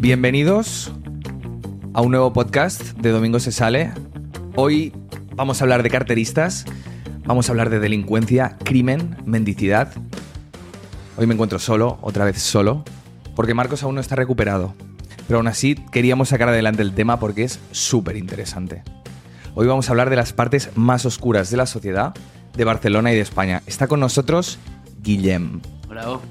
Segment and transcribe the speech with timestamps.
[0.00, 0.92] Bienvenidos
[1.92, 3.90] a un nuevo podcast de Domingo se sale.
[4.54, 4.92] Hoy
[5.34, 6.66] vamos a hablar de carteristas,
[7.24, 9.92] vamos a hablar de delincuencia, crimen, mendicidad.
[11.16, 12.84] Hoy me encuentro solo, otra vez solo,
[13.34, 14.72] porque Marcos aún no está recuperado.
[15.26, 18.84] Pero aún así queríamos sacar adelante el tema porque es súper interesante.
[19.56, 22.14] Hoy vamos a hablar de las partes más oscuras de la sociedad
[22.56, 23.62] de Barcelona y de España.
[23.66, 24.60] Está con nosotros
[25.02, 25.60] Guillem.
[25.88, 26.22] Bravo.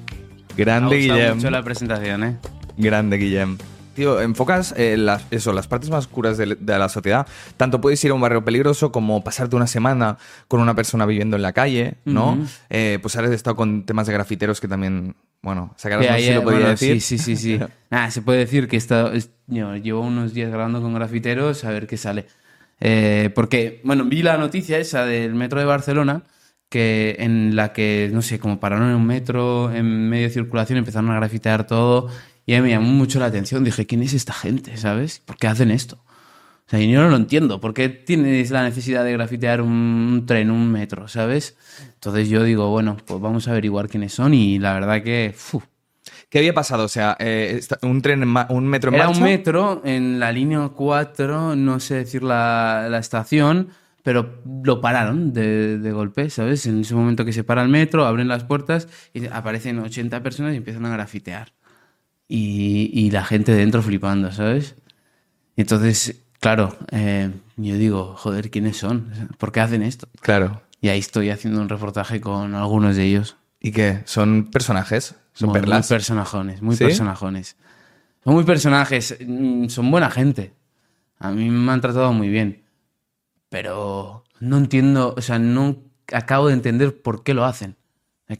[0.56, 1.36] Grande Me ha Guillem.
[1.36, 2.36] mucho la presentación, ¿eh?
[2.78, 3.58] Grande, Guillem.
[3.94, 7.26] Tío, enfocas eh, las, eso, las partes más oscuras de, de la sociedad.
[7.56, 11.34] Tanto puedes ir a un barrio peligroso como pasarte una semana con una persona viviendo
[11.34, 12.38] en la calle, ¿no?
[12.70, 16.20] Eh, pues ahora he estado con temas de grafiteros que también, bueno, sacaros no sé
[16.20, 17.00] si ahí, lo podía bueno, decir.
[17.00, 17.58] Sí, sí, sí.
[17.58, 17.60] sí.
[17.90, 21.64] Nada, se puede decir que he estado- es- yo llevo unos días grabando con grafiteros
[21.64, 22.26] a ver qué sale.
[22.80, 26.22] Eh, porque, bueno, vi la noticia esa del metro de Barcelona,
[26.68, 30.78] que en la que, no sé, como pararon en un metro, en medio de circulación,
[30.78, 32.08] empezaron a grafitear todo.
[32.48, 33.62] Y a mí me llamó mucho la atención.
[33.62, 34.78] Dije, ¿quién es esta gente?
[34.78, 35.18] ¿Sabes?
[35.18, 35.96] ¿Por qué hacen esto?
[36.06, 37.60] O sea, yo no lo entiendo.
[37.60, 41.08] ¿Por qué tienes la necesidad de grafitear un, tren, un metro?
[41.08, 41.58] ¿Sabes?
[41.92, 45.34] Entonces yo digo, bueno, pues vamos a averiguar quiénes son y la verdad que...
[45.36, 45.62] fu,
[46.30, 46.84] ¿Qué había pasado?
[46.84, 49.18] O sea, eh, un tren, un metro en Era marcha.
[49.18, 53.68] un metro en la línea 4, no sé decir la, la estación,
[54.02, 56.64] pero lo pararon de, de golpe, ¿sabes?
[56.64, 60.54] En ese momento que se para el metro, abren las puertas y aparecen 80 personas
[60.54, 61.52] y empiezan a grafitear.
[62.28, 64.74] Y, y la gente dentro flipando, ¿sabes?
[65.56, 69.10] Y entonces, claro, eh, yo digo, joder, ¿quiénes son?
[69.38, 70.08] ¿Por qué hacen esto?
[70.20, 70.62] Claro.
[70.80, 73.36] Y ahí estoy haciendo un reportaje con algunos de ellos.
[73.60, 74.02] ¿Y qué?
[74.04, 75.14] ¿Son personajes?
[75.32, 75.88] ¿Son Muy- perlas?
[75.90, 76.84] Muy personajones, muy ¿Sí?
[76.84, 77.56] personajones.
[78.22, 80.52] Son muy personajes, mm, son buena gente.
[81.18, 82.62] A mí me han tratado muy bien.
[83.48, 85.78] Pero no entiendo, o sea, no
[86.12, 87.76] acabo de entender por qué lo hacen.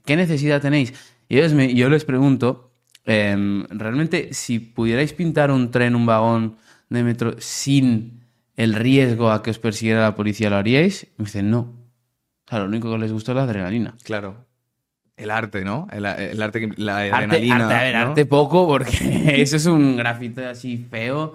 [0.05, 0.93] ¿Qué necesidad tenéis?
[1.29, 2.68] Y ellos me- yo les pregunto,
[3.09, 6.57] em, realmente, si pudierais pintar un tren, un vagón
[6.91, 8.21] de metro sin
[8.57, 11.05] el riesgo a que os persiguiera la policía, ¿lo haríais?
[11.05, 11.73] Y me dicen, no.
[12.45, 13.95] Claro, lo único que les gusta es la adrenalina.
[14.05, 14.47] Claro.
[15.17, 15.89] El arte, ¿no?
[15.91, 17.57] El, el arte, que- la Arte, adrenalina.
[17.69, 18.01] arte, a ver, ¿no?
[18.11, 21.35] arte poco, porque eso es un grafito así feo.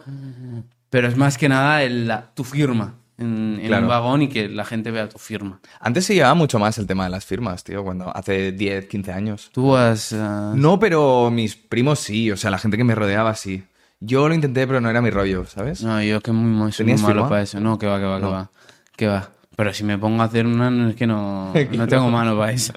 [0.90, 3.84] Pero es más que nada el- la- tu firma en, en Claro.
[3.84, 5.59] un vagón y que la gente vea tu firma.
[5.79, 9.12] Antes se llevaba mucho más el tema de las firmas, tío, cuando hace 10, 15
[9.12, 9.50] años.
[9.53, 10.13] Tú has.
[10.13, 13.63] ah, No, pero mis primos sí, o sea, la gente que me rodeaba sí.
[14.00, 15.81] Yo lo intenté, pero no era mi rollo, ¿sabes?
[15.84, 17.29] No, yo que muy, muy, soy muy ¿Tenías malo firma?
[17.29, 17.59] para eso.
[17.59, 18.31] No, que va, que va, que No.
[18.31, 18.51] va.
[18.97, 19.30] Que va.
[19.56, 22.51] Pero si me pongo a hacer una, no es que no, no tengo mano para
[22.51, 22.74] eso.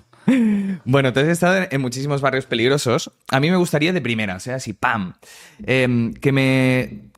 [0.85, 3.11] Bueno, entonces he estado en, muchísimos barrios peligrosos.
[3.31, 4.53] A mí me gustaría de primeras, ¿eh?
[4.55, 5.15] Así, ¡pam!
[5.65, 7.11] Em, que, me,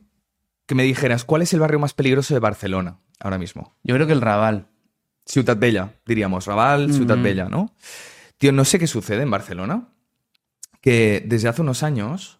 [0.65, 3.75] que me dijeras, ¿cuál es el barrio más peligroso de Barcelona ahora mismo?
[3.83, 4.67] Yo creo que el Raval.
[5.25, 6.47] Ciutat Bella, diríamos.
[6.47, 7.21] Raval, Ujú.
[7.21, 7.73] Bella, ¿no?
[8.37, 9.89] Tío, no sé qué sucede en Barcelona.
[10.81, 12.39] Que desde hace unos años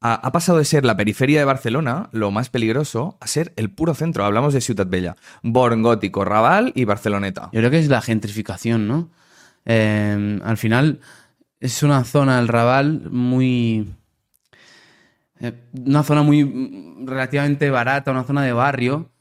[0.00, 3.70] ha, ha pasado de ser la periferia de Barcelona, lo más peligroso, a ser el
[3.70, 4.24] puro centro.
[4.24, 5.16] Hablamos de Ciutat Bella.
[5.42, 7.50] Born, Gótico, Raval y Barceloneta.
[7.52, 9.10] Yo creo que es la gentrificación, ¿no?
[9.64, 10.98] Eh, al final
[11.60, 13.94] es una zona, el Raval, muy...
[15.38, 15.52] eh,
[15.86, 19.11] una zona muy mm, relativamente barata, una zona de barrio,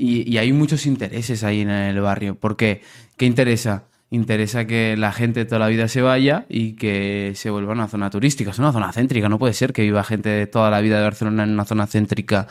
[0.00, 2.34] y, y hay muchos intereses ahí en el barrio.
[2.34, 2.82] ¿Por qué?
[3.16, 3.84] ¿Qué interesa?
[4.10, 8.10] Interesa que la gente toda la vida se vaya y que se vuelva una zona
[8.10, 8.50] turística.
[8.50, 11.04] Es una zona céntrica, no puede ser que viva gente de toda la vida de
[11.04, 12.48] Barcelona en una zona céntrica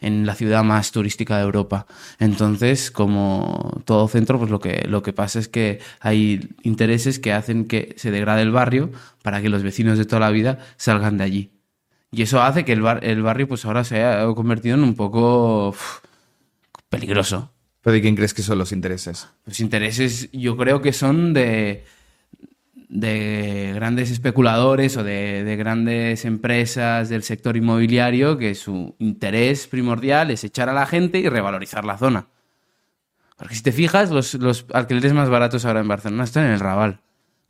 [0.00, 1.86] en la ciudad más turística de Europa.
[2.18, 7.32] Entonces, como todo centro, pues lo que, lo que pasa es que hay intereses que
[7.32, 8.90] hacen que se degrade el barrio
[9.22, 11.50] para que los vecinos de toda la vida salgan de allí.
[12.10, 14.94] Y eso hace que el, bar- el barrio pues ahora se haya convertido en un
[14.94, 15.74] poco
[16.92, 17.50] peligroso.
[17.80, 19.28] ¿Pero de quién crees que son los intereses?
[19.44, 21.84] Los intereses yo creo que son de,
[22.88, 30.30] de grandes especuladores o de, de grandes empresas del sector inmobiliario que su interés primordial
[30.30, 32.26] es echar a la gente y revalorizar la zona.
[33.36, 36.60] Porque si te fijas, los, los alquileres más baratos ahora en Barcelona están en el
[36.60, 37.00] Raval.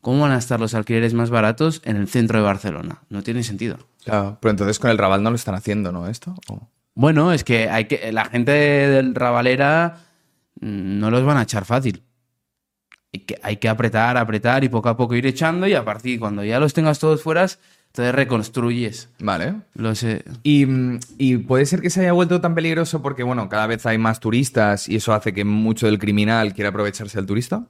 [0.00, 3.02] ¿Cómo van a estar los alquileres más baratos en el centro de Barcelona?
[3.10, 3.76] No tiene sentido.
[4.04, 4.38] Claro.
[4.40, 6.08] Pero entonces con el Raval no lo están haciendo, ¿no?
[6.08, 6.34] Esto.
[6.48, 6.68] ¿O?
[6.94, 9.98] Bueno, es que hay que la gente del Ravalera
[10.60, 12.02] mm, no los van a echar fácil.
[13.14, 16.18] Hay que, hay que apretar, apretar y poco a poco ir echando y a partir
[16.18, 17.46] cuando ya los tengas todos fuera,
[17.88, 19.10] entonces reconstruyes.
[19.18, 19.54] Vale.
[19.74, 23.48] Los, eh, Y, mm, y puede ser que se haya vuelto tan peligroso porque, bueno,
[23.50, 27.26] cada vez hay más turistas y eso hace que mucho del criminal quiera aprovecharse del
[27.26, 27.66] turista.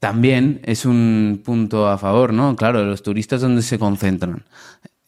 [0.00, 2.54] también es un punto a favor, ¿no?
[2.54, 4.44] Claro, los turistas donde se concentran,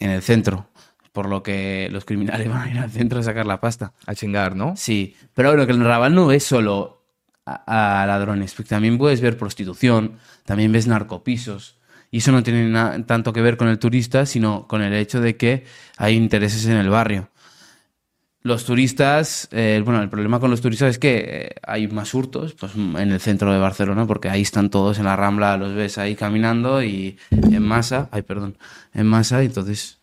[0.00, 0.66] en el centro,
[1.12, 3.92] por lo que los criminales van a ir al centro a sacar la pasta.
[4.06, 4.74] A chingar, ¿no?
[4.76, 7.04] Sí, pero bueno, que el Raval no es solo
[7.46, 11.78] a, a ladrones, porque también puedes ver prostitución, también ves narcopisos
[12.10, 12.72] Y eso no tiene
[13.04, 15.64] tanto que ver con el turista, sino con el hecho de que
[15.96, 17.30] hay intereses en el barrio.
[18.42, 22.54] Los turistas, eh, bueno, el problema con los turistas es que eh, hay más hurtos
[22.54, 25.98] pues, en el centro de Barcelona, porque ahí están todos en la rambla, los ves
[25.98, 28.56] ahí caminando y en masa, ay, perdón,
[28.94, 29.99] en masa, y entonces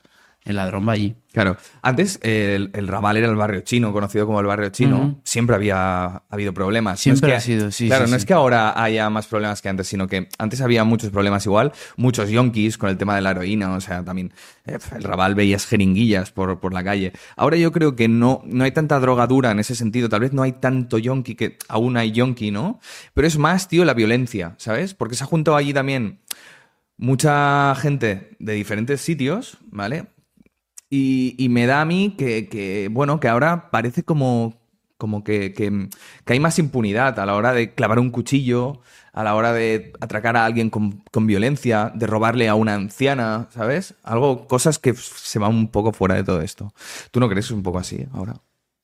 [0.47, 1.15] el ladrón va allí.
[1.33, 1.55] Claro.
[1.83, 5.19] Antes el, el Raval era el barrio chino, conocido como el barrio chino.
[5.23, 6.99] Siempre había habido problemas.
[6.99, 8.21] Siempre es que- ha sido, sí, Claro, sí, no sí.
[8.21, 11.73] es que ahora haya más problemas que antes, sino que antes había muchos problemas igual.
[11.95, 14.33] Muchos yonkis con el tema de la heroína, o sea, también
[14.65, 17.11] eh, el Raval veías jeringuillas por, por la calle.
[17.35, 20.09] Ahora yo creo que no, no hay tanta drogadura en ese sentido.
[20.09, 22.79] Tal vez no hay tanto yonki, que aún hay yonki, ¿no?
[23.13, 24.95] Pero es más, tío, la violencia, ¿sabes?
[24.95, 26.19] Porque se ha juntado allí también
[26.97, 30.07] mucha gente de diferentes sitios, ¿vale?
[30.89, 34.56] Y, me da a mí que, bueno, que ahora parece como,
[34.98, 35.89] como que, que-
[36.25, 38.81] hay más impunidad a la hora de clavar un cuchillo,
[39.13, 43.95] a la hora de atracar a alguien con, violencia, de robarle a una anciana, ¿sabes?
[44.04, 46.74] Algo, cosas que se van un poco fuera de todo esto.
[47.12, 48.36] ¿Tú no crees es un poco así ahora?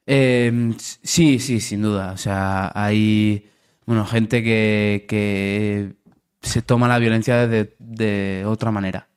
[0.05, 2.11] Eh, sí, sí, sin duda.
[2.11, 3.49] O sea, hay
[3.85, 5.93] bueno, gente que, que
[6.41, 9.07] se toma la violencia de, de otra manera.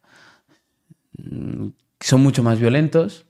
[2.01, 3.27] Son mucho más violentos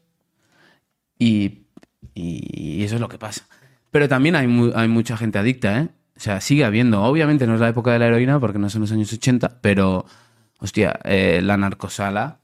[1.19, 1.67] y,
[2.15, 3.47] y eso es lo que pasa.
[3.91, 5.89] Pero también hay, mu- hay mucha gente adicta, ¿eh?
[6.17, 7.03] O sea, sigue habiendo.
[7.03, 10.07] Obviamente no es la época de la heroína porque no son los años 80, pero,
[10.59, 12.41] hostia, eh, la narcosala.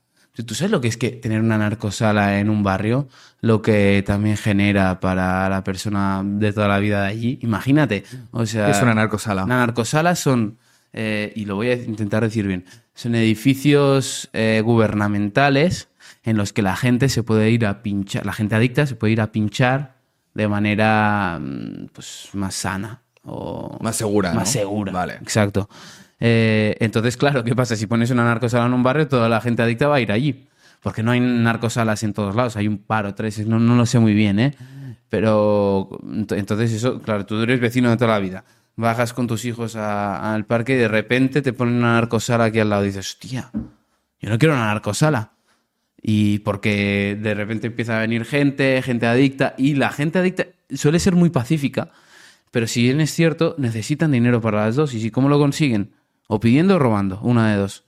[0.47, 3.09] ¿Tú sabes lo que es que tener una narcosala en un barrio?
[3.41, 7.39] Lo que también genera para la persona de toda la vida de allí.
[7.43, 8.05] Imagínate.
[8.31, 9.45] O sea, ¿Qué es una narcosala?
[9.45, 10.59] Una narcosala son,
[10.93, 15.89] eh, y lo voy a intentar decir bien, son edificios eh, gubernamentales
[16.25, 19.13] en los que la gente se puede ir a pinchar, la gente adicta se puede
[19.15, 19.95] ir a pinchar
[20.35, 24.53] de manera mm, pues, más sana o Más segura, más ¿no?
[24.53, 24.93] segura.
[24.93, 25.15] Vale.
[25.15, 25.69] Exacto.
[26.21, 27.75] Eh, entonces, claro, ¿qué pasa?
[27.77, 30.47] Si pones una narcosala en un barrio, toda la gente adicta va a ir allí.
[30.83, 33.87] Porque no hay narcosalas en todos lados, hay un par o tres, no, no lo
[33.87, 34.55] sé muy bien, ¿eh?
[35.09, 38.45] Pero ent- entonces eso, claro, tú eres vecino de toda la vida.
[38.77, 42.71] Bajas con tus hijos al parque y de repente te ponen una narcosala aquí al
[42.71, 43.51] lado y dices, hostia,
[44.21, 45.33] yo no quiero una narcosala.
[46.01, 50.99] Y porque de repente empieza a venir gente, gente adicta, y la gente adicta suele
[50.99, 51.91] ser muy pacífica,
[52.51, 55.05] pero si bien es cierto, necesitan dinero para las dosis.
[55.05, 55.93] ¿Y cómo lo consiguen?
[56.29, 57.85] O pidiendo o robando, una de dos.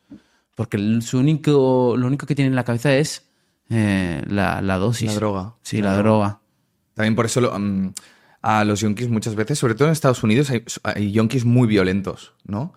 [0.54, 3.26] Porque su único, lo único que tienen en la cabeza es
[3.70, 5.08] eh, la, la dosis.
[5.08, 5.54] La droga.
[5.62, 6.40] Sí, la, droga.
[6.94, 7.92] También por eso lo- mm,
[8.46, 12.34] a los yonkis muchas veces, sobre todo en Estados Unidos, hay, hay yonkis muy violentos,
[12.46, 12.74] ¿no?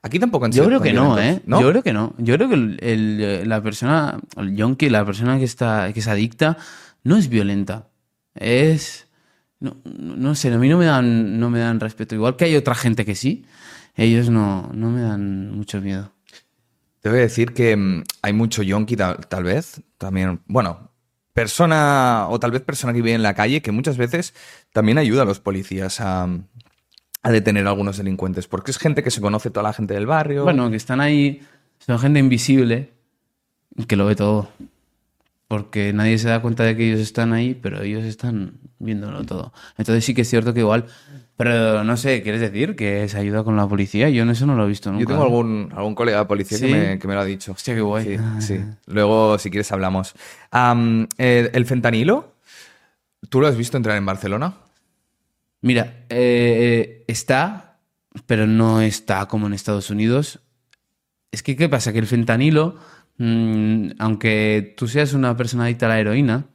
[0.00, 1.42] Aquí tampoco han Yo sido creo tan que no, ¿eh?
[1.44, 2.14] Yo creo que no.
[2.18, 6.06] Yo creo que el, el- la persona, el yonki, la persona que está, que es
[6.06, 6.56] adicta,
[7.02, 7.88] no es violenta.
[8.34, 9.08] Es.
[9.60, 12.14] No, no no sé, a mí no me dan, no me dan respeto.
[12.14, 13.44] Igual que hay otra gente que sí,
[13.96, 16.12] ellos no, no me dan mucho miedo.
[17.00, 20.87] Te voy a decir que mm, hay mucho yonki tal, tal vez, también, bueno,
[21.32, 24.34] persona o tal vez persona que vive en la calle que muchas veces
[24.72, 26.28] también ayuda a los policías a,
[27.22, 30.06] a detener a algunos delincuentes, porque es gente que se conoce toda la gente del
[30.06, 30.44] barrio.
[30.44, 31.42] Bueno, que están ahí,
[31.78, 32.92] son gente invisible
[33.86, 34.48] que lo ve todo.
[35.46, 39.52] Porque nadie se da cuenta de que ellos están ahí, pero ellos están viéndolo todo.
[39.78, 40.86] Entonces sí que es cierto que igual.
[41.38, 44.10] Pero no sé, ¿quieres decir que se ayuda con la policía?
[44.10, 45.02] Yo en eso no lo he visto nunca.
[45.04, 47.52] Yo tengo algún, algún colega de policía que, me, que me lo ha dicho.
[47.52, 48.04] Hostia, qué guay.
[48.04, 48.58] Sí, Ah, sí.
[48.86, 50.14] Luego, si quieres, hablamos.
[50.50, 52.34] Am, el, el fentanilo,
[53.28, 54.54] ¿tú lo has visto entrar en Barcelona?
[55.62, 57.78] Mira, eh, está,
[58.26, 60.40] pero no está como en Estados Unidos.
[61.30, 61.92] Es que, ¿qué pasa?
[61.92, 62.74] Que el fentanilo,
[63.18, 66.46] mm, aunque tú seas una persona adicta a la heroína,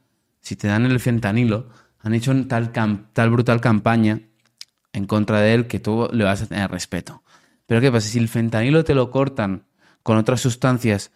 [0.42, 2.70] si te dan el fentanilo, han hecho tal,
[3.14, 4.20] tal brutal campaña
[4.94, 7.22] en contra de él que tú le vas a tener respeto.
[7.66, 8.08] Pero ¿qué pasa?
[8.08, 9.64] Si el fentanilo te lo cortan
[10.02, 11.10] con otras sustancias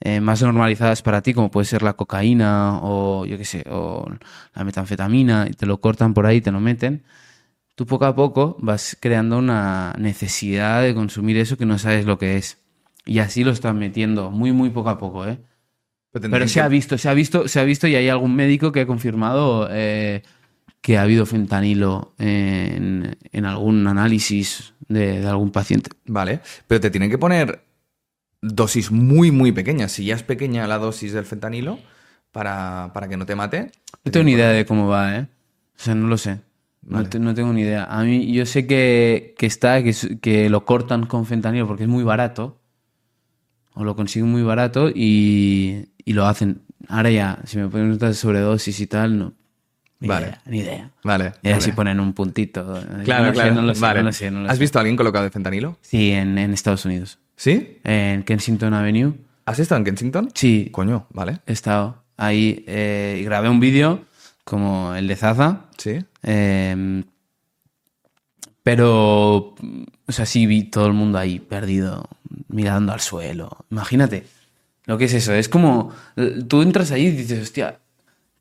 [0.00, 4.08] eh, más normalizadas para ti, como puede ser la cocaína o yo qué sé, o
[4.54, 7.04] la metanfetamina, y te lo cortan por ahí, te lo meten,
[7.74, 12.18] tú poco a poco vas creando una necesidad de consumir eso que no sabes lo
[12.18, 12.58] que es.
[13.06, 15.38] Y así lo están metiendo, muy, muy poco a poco, ¿eh?
[16.12, 18.80] Pero se ha visto, se ha visto, se ha visto y hay algún médico que
[18.80, 20.22] ha confirmado eh,
[20.82, 25.90] que ha habido fentanilo en, en algún análisis de, de algún paciente.
[26.06, 27.64] Vale, pero te tienen que poner
[28.42, 29.92] dosis muy, muy pequeñas.
[29.92, 31.78] Si ya es pequeña la dosis del fentanilo,
[32.32, 33.70] para, para que no te mate.
[34.04, 35.28] No tengo ni idea de cómo va, ¿eh?
[35.76, 36.40] O sea, no lo sé.
[36.82, 37.84] No, te- no tengo ni idea.
[37.84, 41.88] A mí, yo sé que, que está, que, que lo cortan con fentanilo porque es
[41.88, 42.58] muy barato.
[43.74, 46.62] O lo consiguen muy barato y, y lo hacen.
[46.88, 49.34] Ahora ya, si me ponen notas de sobredosis y tal, no.
[50.02, 50.26] Ni Vale.
[50.26, 50.90] idea, ni idea.
[51.04, 51.32] Vale.
[51.42, 52.80] Y así ponen un puntito.
[53.04, 53.54] Claro, No lo sé, claro.
[53.54, 54.00] no lo sé, vale.
[54.00, 54.60] no lo sé, no lo ¿Has sé.
[54.60, 55.78] visto a alguien colocado de fentanilo?
[55.80, 57.18] Sí, en, en Estados Unidos.
[57.36, 57.78] ¿Sí?
[57.84, 59.14] en Kensington Avenue.
[59.46, 60.30] ¿Has estado en Kensington?
[60.34, 61.38] Sí, Coño, vale.
[61.46, 64.04] he estado ahí eh, y grabé un vídeo
[64.44, 65.66] como el de Zaza.
[65.78, 65.98] Sí.
[66.24, 67.04] eh,
[68.62, 69.54] pero,
[70.06, 72.08] o sea, sí vi todo el mundo ahí perdido,
[72.48, 73.64] mirando al suelo.
[73.70, 74.24] Imagínate
[74.86, 75.32] lo que es eso.
[75.34, 77.78] Es como, eh, tú entras ahí y dices, hostia,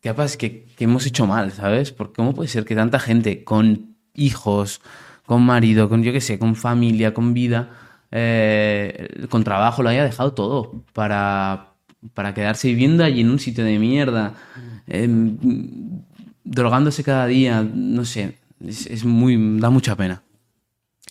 [0.02, 0.38] ¿qué pasa?
[0.38, 1.92] ¿Qué, qué hemos hecho mal, ¿sabes?
[1.92, 4.82] Porque ¿cómo puede ser que tanta gente con hijos,
[5.26, 7.70] con marido, con yo qué sé, con familia, con vida,
[8.12, 11.74] eh, con trabajo, lo haya dejado todo para,
[12.14, 14.34] para quedarse viviendo allí en un sitio de mierda,
[14.88, 15.38] em,
[16.44, 20.24] drogándose cada día, no sé, es, es muy, da mucha pena.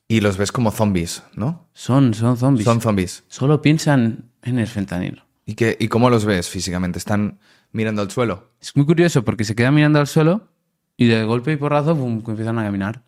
[0.06, 1.68] Y los ves como zombies, ¿no?
[1.72, 2.64] Son, son zombies.
[2.64, 3.24] Son zombies.
[3.28, 5.22] Solo piensan en el fentanilo.
[5.46, 6.98] ¿Y, qué, ¿Y cómo los ves físicamente?
[6.98, 7.38] ¿Están
[7.72, 8.50] mirando al suelo?
[8.60, 10.48] Es muy curioso porque se quedan mirando al suelo
[10.96, 13.02] y de golpe y porrazo pum, empiezan a caminar.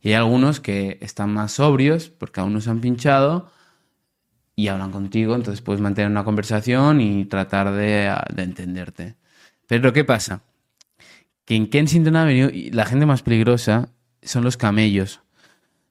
[0.00, 3.50] Y hay algunos que están más sobrios porque aún no se han pinchado
[4.54, 9.16] y hablan contigo, entonces puedes mantener una conversación y tratar de, de entenderte.
[9.66, 10.42] Pero ¿qué pasa?
[11.44, 13.90] Que en Kensington Avenue la gente más peligrosa
[14.22, 15.20] son los camellos.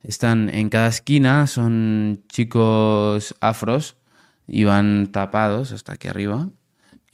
[0.02, 3.98] Están en cada esquina, son chicos afros
[4.48, 6.50] y van tapados hasta aquí arriba.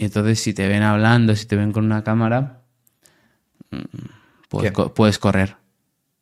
[0.01, 2.63] Y entonces si te ven hablando, si te ven con una cámara,
[3.69, 3.77] mm,
[4.49, 4.73] puedes, ¿Qué?
[4.73, 5.57] co- puedes correr.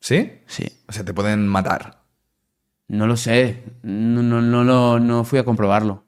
[0.01, 0.33] ¿Sí?
[0.47, 0.65] Sí.
[0.89, 2.03] O sea, te pueden matar.
[2.89, 3.63] No lo sé.
[3.83, 6.03] No, no, no, lo- no fui a comprobarlo.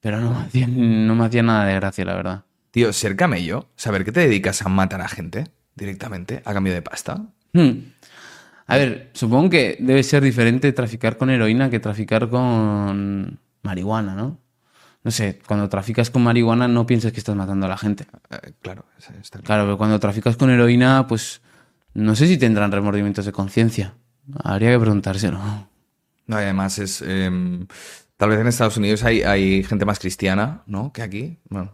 [0.00, 2.44] Pero no me, hacía, no me hacía nada de gracia, la verdad.
[2.72, 5.44] Tío, ser camello, saber que te dedicas a matar a gente
[5.76, 7.24] directamente a cambio de pasta.
[7.52, 7.70] Hmm.
[8.66, 14.40] A ver, supongo que debe ser diferente traficar con heroína que traficar con marihuana, ¿no?
[15.04, 18.06] No sé, cuando traficas con marihuana no piensas que estás matando a la gente.
[18.30, 19.44] Eh, claro, está claro.
[19.44, 21.40] Claro, pero cuando traficas con heroína, pues
[21.94, 23.94] no sé si tendrán remordimientos de conciencia.
[24.44, 25.40] Habría que preguntárselo.
[26.26, 27.02] No, y además es.
[27.02, 27.66] em,
[28.16, 30.92] tal vez en Estados Unidos hay, hay gente más cristiana, ¿no?
[30.92, 31.38] Que aquí.
[31.48, 31.72] Bueno,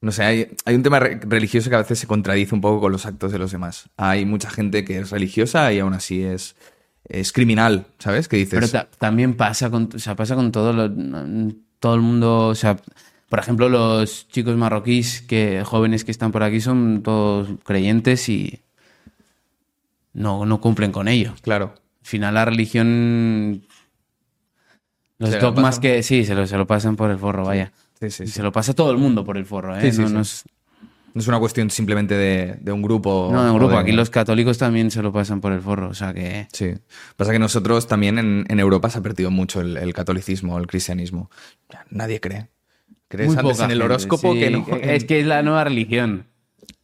[0.00, 2.80] no sé, hay, hay un tema re- religioso que a veces se contradice un poco
[2.80, 3.90] con los actos de los demás.
[3.96, 6.54] Hay mucha gente que es religiosa y aún así es,
[7.08, 8.28] es criminal, ¿sabes?
[8.28, 8.54] Que dices.
[8.60, 12.46] Pero ta- también pasa con, o sea, pasa con todo, lo- todo el mundo.
[12.48, 12.76] O sea,
[13.28, 18.60] por ejemplo, los chicos marroquíes que jóvenes que están por aquí son todos creyentes y
[20.12, 21.34] no, no cumplen con ello.
[21.42, 21.74] Claro.
[22.02, 23.62] Al final la religión.
[25.18, 25.82] Los lo dogmas pasan.
[25.82, 27.72] que sí, se lo, se lo pasan por el forro, vaya.
[28.00, 28.26] Sí, sí.
[28.26, 29.82] Se lo pasa todo el mundo por el forro, ¿eh?
[29.82, 30.44] Sí, sí, no, no es-
[31.12, 33.30] No es una cuestión simplemente de, de un grupo.
[33.32, 33.72] no, de un grupo.
[33.74, 36.46] de- Aquí los católicos también se lo pasan por el forro, o sea que.
[36.52, 36.74] Sí.
[37.16, 40.66] Pasa que nosotros también en, en Europa se ha perdido mucho el, el catolicismo, el
[40.66, 41.30] cristianismo.
[41.90, 42.48] Nadie cree.
[43.08, 44.66] Crees Muy antes en el gente, horóscopo sí, que no.
[44.80, 46.26] Es que es la nueva religión.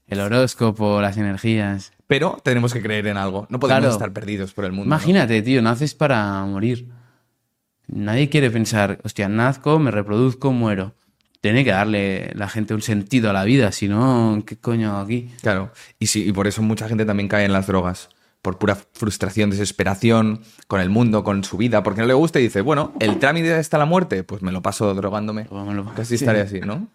[0.09, 1.93] El horóscopo, las energías.
[2.09, 3.47] Pero tenemos que creer en algo.
[3.51, 3.93] No podemos Claro.
[3.93, 4.85] estar perdidos por el mundo.
[4.89, 4.95] ¿no?
[4.97, 6.89] Imagínate, tío, naces para morir.
[7.89, 10.95] Nadie quiere pensar, hostia, nazco, me reproduzco, muero.
[11.47, 14.99] Tiene que darle la gente un sentido a la vida, si no, ¿qué coño hago
[15.05, 15.31] aquí?
[15.43, 15.71] Claro.
[16.01, 18.09] Y, sí, y por eso mucha gente también cae en las drogas.
[18.43, 22.43] Por pura frustración, desesperación con el mundo, con su vida, porque no le gusta y
[22.43, 25.45] dice, bueno, el trámite está la muerte, pues me lo paso drogándome.
[25.45, 26.25] Pues me lo- Casi Sí.
[26.25, 26.89] estaré así, ¿no?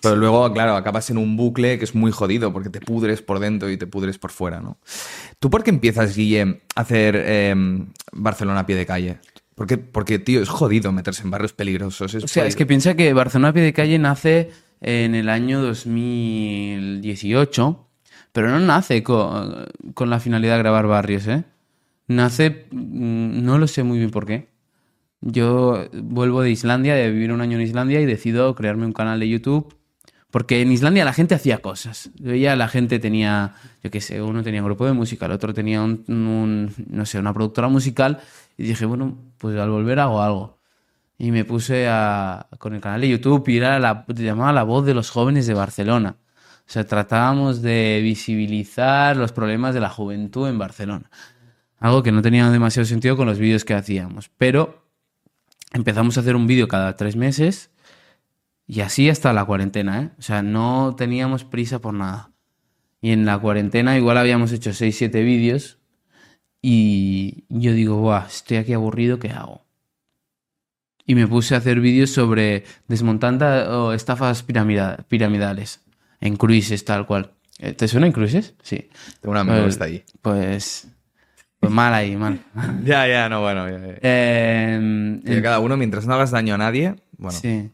[0.00, 3.40] Pero luego, claro, acabas en un bucle que es muy jodido porque te pudres por
[3.40, 4.78] dentro y te pudres por fuera, ¿no?
[5.40, 7.54] ¿Tú por qué empiezas, Guille, a hacer eh,
[8.12, 9.18] Barcelona a pie de calle?
[9.56, 12.14] Porque, porque, tío, es jodido meterse en barrios peligrosos.
[12.14, 15.60] Es O sea, es que piensa que Barcelona pie de calle nace en el año
[15.62, 17.88] 2018,
[18.32, 21.44] pero no nace co- con, la finalidad de grabar barrios, ¿eh?
[22.06, 24.48] Nace, mm, no lo sé muy bien por qué.
[25.20, 29.18] Yo vuelvo de Islandia, de vivir un año en Islandia y decido crearme un canal
[29.18, 29.74] de YouTube.
[30.30, 32.10] Porque en Islandia la gente hacía cosas.
[32.18, 35.54] Veía la gente tenía, yo qué sé, uno tenía un grupo de música, el otro
[35.54, 38.20] tenía un, un, no sé, una productora musical.
[38.58, 40.58] Y dije, bueno, pues al volver hago algo.
[41.18, 44.84] Y me puse a, con el canal de YouTube y era la, llamaba La Voz
[44.84, 46.16] de los Jóvenes de Barcelona.
[46.68, 51.10] O sea, tratábamos de visibilizar los problemas de la juventud en Barcelona.
[51.78, 54.30] Algo que no tenía demasiado sentido con los vídeos que hacíamos.
[54.36, 54.82] Pero
[55.72, 57.70] empezamos a hacer un vídeo cada tres meses
[58.66, 60.10] y así hasta la cuarentena, ¿eh?
[60.18, 62.30] O sea, no teníamos prisa por nada.
[63.00, 65.78] Y en la cuarentena igual habíamos hecho seis, siete vídeos
[66.62, 69.64] y yo digo, Buah, estoy aquí aburrido, ¿qué hago?
[71.04, 75.84] Y me puse a hacer vídeos sobre desmontando estafas piramida- piramidales
[76.20, 77.32] en cruises, tal cual.
[77.58, 78.54] Eh, ¿Te suena en cruises?
[78.62, 78.88] Sí.
[79.20, 80.02] Tengo un amigo Pues- está ahí.
[80.20, 80.88] Pues,
[81.60, 82.40] pues mal ahí, mal.
[82.84, 83.68] Ya, ya, no, bueno.
[83.70, 83.98] ya, ya.
[84.02, 87.38] Eh, Y cada uno, mientras no hagas daño a nadie, bueno.
[87.38, 87.70] Sí.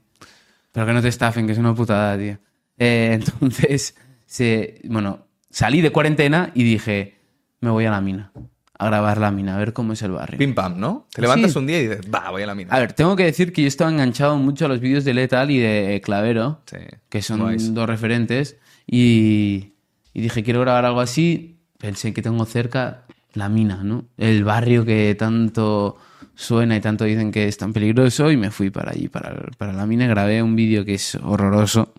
[0.72, 2.38] Pero que no te estafen, que es una putada, tío.
[2.78, 3.94] Eh, entonces,
[4.26, 7.18] se, bueno, salí de cuarentena y dije,
[7.60, 8.32] me voy a la mina.
[8.78, 10.38] a grabar la mina, a ver cómo es el barrio.
[10.38, 11.06] Pim pam, ¿no?
[11.14, 11.58] Te levantas Sí.
[11.58, 12.74] un día y dices, va, voy a la mina.
[12.74, 15.50] A ver, tengo que decir que yo estaba enganchado mucho a los vídeos de Lethal
[15.52, 16.78] y de Clavero, Sí.
[17.08, 17.74] que son Guays.
[17.74, 19.74] dos referentes, y,
[20.12, 21.60] y dije, quiero grabar algo así.
[21.78, 24.06] Pensé que tengo cerca la mina, ¿no?
[24.16, 25.96] El barrio que tanto
[26.34, 29.72] suena y tanto dicen que es tan peligroso, y me fui para allí, para, para
[29.72, 31.94] la mina, grabé un vídeo que es horroroso,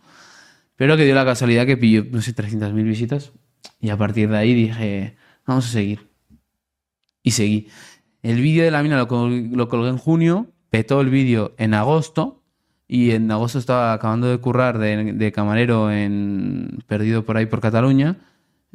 [0.76, 3.32] pero que dio la casualidad que pilló, no sé, 300.000 visitas,
[3.80, 6.08] y a partir de ahí dije, vamos a seguir.
[7.22, 7.68] Y seguí.
[8.22, 11.74] El vídeo de la mina lo, col- lo colgué en junio, petó el vídeo en
[11.74, 12.42] agosto
[12.88, 17.62] y en agosto estaba acabando de currar de, de camarero en perdido por ahí por
[17.62, 18.18] Cataluña.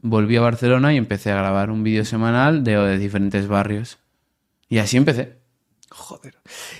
[0.02, 3.98] Volví a Barcelona y empecé a grabar un vídeo semanal de, de diferentes barrios.
[4.68, 5.37] Y así empecé.
[5.90, 6.36] Joder.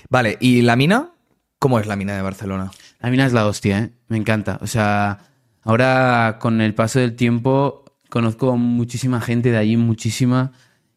[0.09, 1.11] Vale, ¿y la mina?
[1.59, 2.71] ¿Cómo es la mina de Barcelona?
[2.99, 3.91] La mina es la hostia, ¿eh?
[4.07, 4.59] Me encanta.
[4.61, 5.19] O sea,
[5.63, 10.51] ahora con el paso del tiempo conozco muchísima gente de allí, muchísima,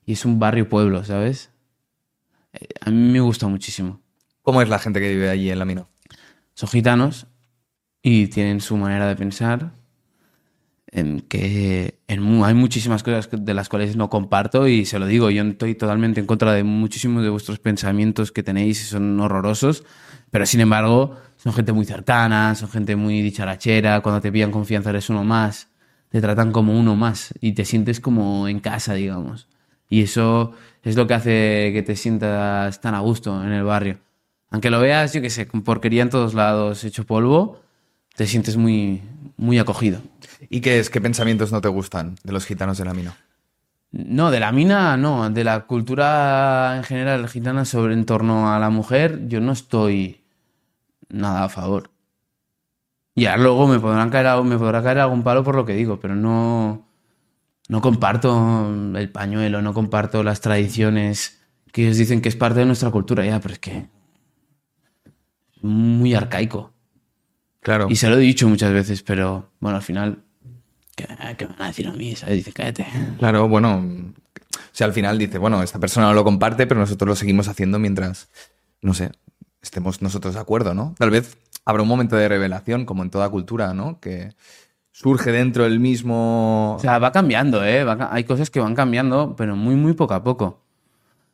[0.07, 1.51] y es un barrio pueblo, ¿sabes?
[2.53, 4.01] Eh, A mí me gusta muchísimo.
[4.43, 5.87] ¿Cómo es la gente que vive allí en la mina?
[6.55, 7.27] son gitanos
[8.03, 9.73] y tienen su manera de pensar.
[10.93, 15.75] Que hay muchísimas cosas de las cuales no comparto y se lo digo, yo estoy
[15.75, 19.85] totalmente en contra de muchísimos de vuestros pensamientos que tenéis son horrorosos,
[20.31, 24.91] pero sin embargo son gente muy cercana, son gente muy dicharachera, cuando te pillan confianza
[24.91, 25.71] eres uno más,
[26.11, 29.49] te tratan como uno más y te sientes como en casa, digamos.
[29.89, 33.99] Y eso es lo que hace que te sientas tan a gusto en el barrio.
[34.51, 37.63] Aunque lo veas, yo qué sé, con porquería en todos lados, hecho polvo,
[38.15, 39.03] te sientes muy,
[39.37, 40.01] muy acogido.
[40.51, 40.91] ¿Y qué es?
[40.91, 43.17] ¿Qué pensamientos no te gustan de los gitanos de la mina?
[43.93, 48.59] No, de la mina no, de la cultura en general gitana sobre en torno a
[48.59, 50.23] la mujer, yo no estoy
[51.11, 51.91] nada a favor.
[53.15, 56.17] Ya luego me podrán caer, me podrá caer algún palo por lo que digo, pero
[56.17, 56.87] no,
[57.69, 62.67] no comparto el pañuelo, no comparto las tradiciones que ellos dicen que es parte de
[62.67, 63.89] nuestra cultura, ya, pero es que
[65.57, 66.72] es muy arcaico.
[67.63, 67.87] Claro.
[67.89, 70.25] Y se lo he dicho muchas veces, pero bueno, al final,
[70.97, 72.15] ¿qué, van a decir a mí?
[72.17, 72.37] ¿sabes?
[72.37, 72.87] Dice, cállate.
[73.19, 73.79] Claro, bueno.
[73.79, 77.49] O sea, al final dice, bueno, esta persona no lo comparte, pero nosotros lo seguimos
[77.49, 78.29] haciendo mientras,
[78.81, 79.13] no sé,
[79.63, 80.95] estemos nosotros de acuerdo, ¿no?
[80.99, 84.01] Tal vez habrá un momento de revelación, como en toda cultura, ¿no?
[84.01, 84.35] Que
[84.91, 86.75] surge dentro del mismo.
[86.77, 87.85] O sea, va cambiando, ¿eh?
[87.85, 90.62] Va hay cosas que van cambiando, pero muy, muy poco a poco.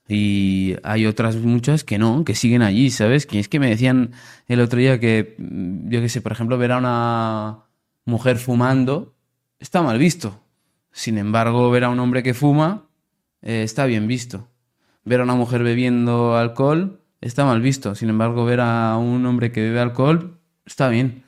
[0.09, 3.27] Y hay otras muchas que no, que siguen allí, ¿sabes?
[3.27, 4.13] Que es que me decían
[4.47, 7.59] el otro día que, mm, yo qué sé, por ejemplo, ver a una
[8.07, 9.15] mujer fumando
[9.61, 10.41] está mal visto.
[10.93, 12.87] Sin embargo, ver a un hombre que fuma
[13.43, 14.49] eh, está bien visto.
[15.05, 17.95] Ver a una mujer bebiendo alcohol está mal visto.
[17.95, 21.25] Sin embargo, ver a un hombre que bebe alcohol está bien.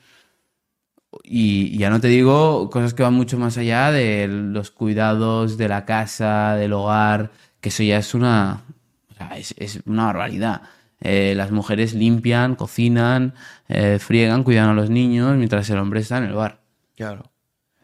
[1.23, 5.57] Y, y ya no te digo cosas que van mucho más allá de los cuidados
[5.57, 8.61] de la casa, del hogar, que eso ya es una,
[9.11, 10.63] o sea, es, es una barbaridad.
[10.99, 13.33] Eh, las mujeres limpian, cocinan,
[13.69, 16.59] eh, friegan, cuidan a los niños, mientras el hombre está en el bar.
[16.95, 17.23] Claro.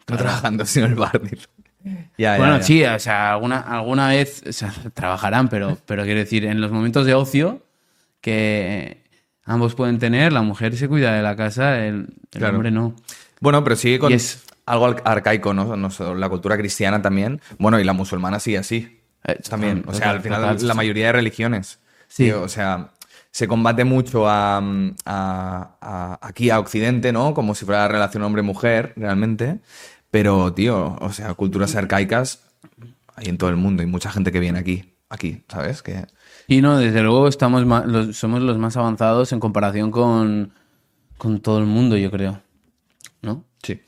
[0.07, 1.21] No trabajando sino en el bar.
[2.17, 2.63] Ya, bueno, ya.
[2.63, 6.71] sí, o sea, alguna, alguna vez o sea, trabajarán, pero, pero quiero decir, en los
[6.71, 7.63] momentos de ocio
[8.21, 9.03] que
[9.45, 12.55] ambos pueden tener, la mujer se cuida de la casa, el, el Claro.
[12.55, 12.93] hombre no.
[13.39, 15.75] Bueno, pero sigue con Y es- algo ar- arcaico, ¿no?
[15.77, 17.39] No La cultura cristiana también.
[17.57, 18.99] Bueno, y la musulmana sigue así.
[19.27, 19.79] Eh, También.
[19.81, 21.79] total, O sea, al final total, la mayoría de religiones.
[22.07, 22.25] Sí.
[22.25, 22.91] Tío, o sea,
[23.31, 27.33] se combate mucho a, a- a- aquí a Occidente, ¿no?
[27.33, 29.59] Como si fuera la relación hombre-mujer, realmente.
[30.09, 32.39] Pero, tío, o sea, culturas arcaicas
[33.15, 35.81] hay en todo el mundo y mucha gente que viene aquí, aquí, ¿sabes?
[35.83, 36.05] Que
[36.47, 40.53] Y no, desde luego estamos los- somos los más avanzados en comparación con,
[41.17, 42.41] con todo el mundo, yo creo.
[43.21, 43.43] ¿No?
[43.63, 43.81] Sí.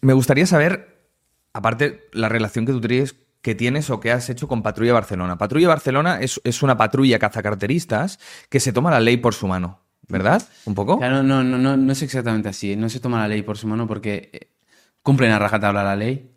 [0.00, 1.08] Me gustaría saber,
[1.52, 5.36] aparte, la relación que tú tienes, que tienes o que has hecho con Patrulla Barcelona.
[5.36, 9.82] Patrulla Barcelona es, es una patrulla cazacarteristas que se toma la ley por su mano,
[10.08, 10.42] ¿verdad?
[10.64, 10.94] ¿Un poco?
[10.94, 12.74] O sea, no, no, no, no, es exactamente así.
[12.74, 14.48] No se toma la ley por su mano porque eh,
[15.02, 16.30] cumplen a rajatabla la ley.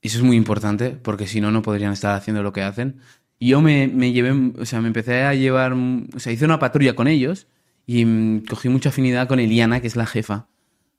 [0.00, 3.00] Eso es muy importante porque si no, no podrían estar haciendo lo que hacen.
[3.40, 6.94] Yo me, me llevé, o sea, me empecé a llevar, o sea, hice una patrulla
[6.94, 7.48] con ellos
[7.86, 10.46] y mm, cogí mucha afinidad con Eliana, que es la jefa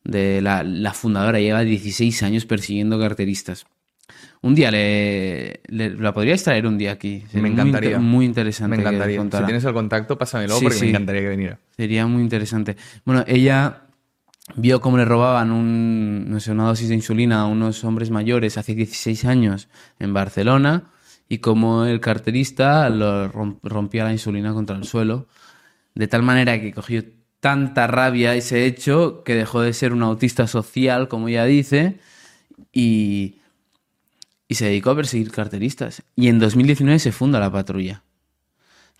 [0.03, 1.39] de la, la fundadora.
[1.39, 3.65] Lleva 16 años persiguiendo carteristas.
[4.41, 7.21] Un día le, le- la podríais traer un día aquí.
[7.27, 7.89] Sería Me muy encantaría.
[7.91, 8.75] inter- Muy, interesante.
[8.77, 9.21] Me encantaría.
[9.21, 10.83] Si tienes el contacto, pásamelo Sí, porque sí.
[10.85, 11.59] me encantaría que viniera.
[11.75, 12.77] Sería muy interesante.
[13.05, 13.81] Bueno, ella
[14.55, 18.57] vio cómo le robaban un, no sé, una dosis de insulina a unos hombres mayores
[18.57, 19.67] hace 16 años
[19.99, 20.85] en Barcelona
[21.27, 25.27] y cómo el carterista lo rom- rompía la insulina contra el suelo,
[25.93, 27.03] de tal manera que cogió
[27.39, 31.99] tanta rabia ese hecho que dejó de ser un autista social, como ella dice,
[32.73, 33.38] y,
[34.49, 36.03] y se dedicó a perseguir carteristas.
[36.15, 38.01] Y en 2019 se funda la patrulla.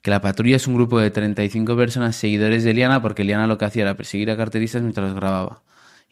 [0.04, 3.58] Que la patrulla es un grupo de 35 personas seguidores de Liana, porque Liana lo
[3.58, 5.64] que hacía era perseguir a carteristas mientras los grababa.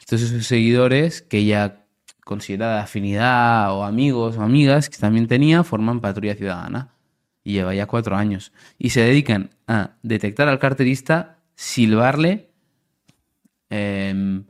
[0.07, 1.83] Todos esos seguidores que ella
[2.23, 6.89] considera de afinidad o amigos o amigas que también tenía forman patrulla ciudadana.
[7.43, 8.51] Y lleva ya cuatro años.
[8.79, 12.49] Y se dedican a detectar al carterista, silbarle,
[13.69, 14.41] eh,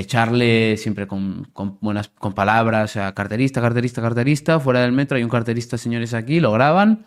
[0.00, 5.16] acecharle siempre con, con buenas con palabras, o sea, carterista, carterista, carterista, fuera del metro
[5.16, 7.06] hay un carterista, señores, aquí, lo graban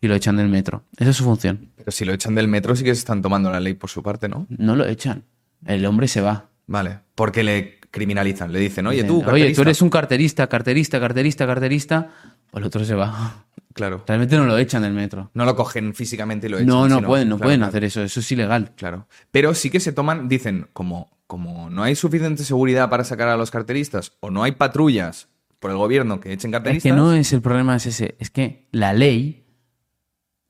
[0.00, 0.84] y lo echan del metro.
[0.96, 1.70] Esa es su función.
[1.76, 4.02] Pero si lo echan del metro sí que se están tomando la ley por su
[4.02, 4.46] parte, ¿no?
[4.48, 5.24] No lo echan.
[5.66, 6.46] El hombre se va.
[6.66, 7.00] Vale.
[7.14, 8.50] Porque le criminalizan.
[8.50, 9.46] Le dicen, oye, tú, carterista.
[9.46, 12.08] Oye, tú eres un carterista, carterista, carterista, carterista.
[12.50, 13.44] Pues el otro se va.
[13.74, 14.02] Claro.
[14.06, 15.30] Realmente no lo echan del metro.
[15.34, 16.68] No lo cogen físicamente y lo echan.
[16.68, 18.02] No, no sino- pueden, no claro, pueden hacer eso.
[18.02, 18.72] Eso es ilegal.
[18.76, 19.06] Claro.
[19.30, 23.36] Pero sí que se toman, dicen, como, como no hay suficiente seguridad para sacar a
[23.36, 25.28] los carteristas o no hay patrullas
[25.60, 26.90] por el gobierno que echen Es carteristas.
[26.90, 28.16] que no es el problema, es ese.
[28.18, 29.44] Es que la ley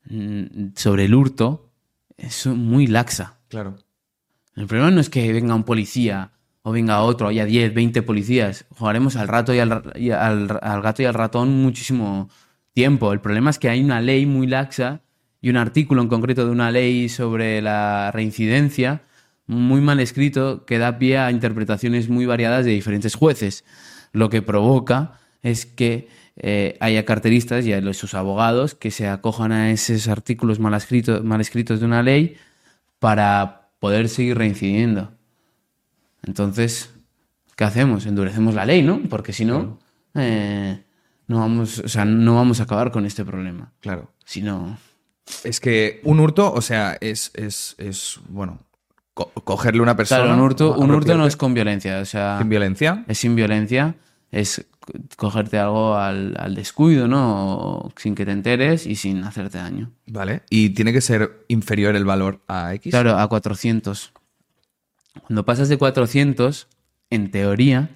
[0.05, 1.71] mm, sobre el hurto
[2.17, 3.37] es muy laxa.
[3.47, 3.77] Claro.
[4.55, 6.31] El problema no es que venga un policía
[6.63, 8.65] o venga otro, haya 10, 20 policías.
[8.77, 12.27] Jugaremos al, rato y al, ra- y al- al gato y al ratón muchísimo
[12.73, 13.13] tiempo.
[13.13, 15.01] El problema es que hay una ley muy laxa
[15.41, 19.03] y un artículo en concreto de una ley sobre la reincidencia
[19.51, 23.65] muy mal escrito que da pie a interpretaciones muy variadas de diferentes jueces.
[24.13, 29.51] Lo que provoca es que eh, haya carteristas y a sus abogados que se acojan
[29.51, 32.37] a esos artículos mal escritos, mal escritos de una ley
[32.99, 35.11] para poder seguir reincidiendo.
[36.23, 36.93] Entonces,
[37.57, 38.05] ¿qué hacemos?
[38.05, 39.01] Endurecemos la ley, ¿no?
[39.09, 39.79] Porque si no,
[40.15, 40.81] eh,
[41.27, 43.73] no vamos, o sea, no vamos a acabar con este problema.
[43.81, 44.13] Claro.
[44.23, 44.77] Si no,
[45.43, 48.59] Es que un hurto, o sea, es, es, es bueno,
[49.13, 50.21] co- cogerle una persona.
[50.23, 53.03] claro, un hurto, un hurto no es con violencia, o sea, sin violencia.
[53.07, 53.95] es sin violencia,
[54.31, 57.57] es co- cogerte algo al, al descuido, ¿no?
[57.57, 59.91] O sin que te enteres y sin hacerte daño.
[60.07, 60.43] Vale.
[60.49, 62.91] Y tiene que ser inferior el valor a X.
[62.91, 64.13] Claro, a 400.
[65.27, 66.67] Cuando pasas de 400,
[67.09, 67.89] en teoría,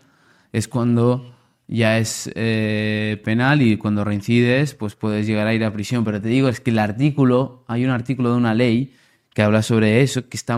[0.52, 1.34] es cuando
[1.68, 6.04] ya es eh, penal y cuando reincides, pues puedes llegar a ir a prisión.
[6.04, 8.94] Pero te digo, es que el artículo, hay un artículo de una ley
[9.36, 10.58] que habla sobre eso, que está,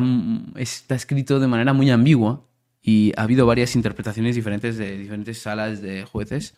[0.56, 2.46] está escrito de manera muy ambigua
[2.80, 6.54] y ha habido varias interpretaciones diferentes de diferentes salas de jueces.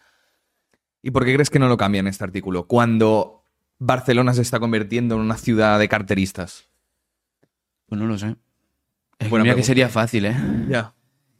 [1.01, 2.67] ¿Y por qué crees que no lo cambian este artículo?
[2.67, 3.45] Cuando
[3.77, 6.65] Barcelona se está convirtiendo en una ciudad de carteristas.
[7.85, 8.35] Pues no lo sé.
[9.17, 10.35] Es que sería fácil, ¿eh?
[10.67, 10.93] Ya.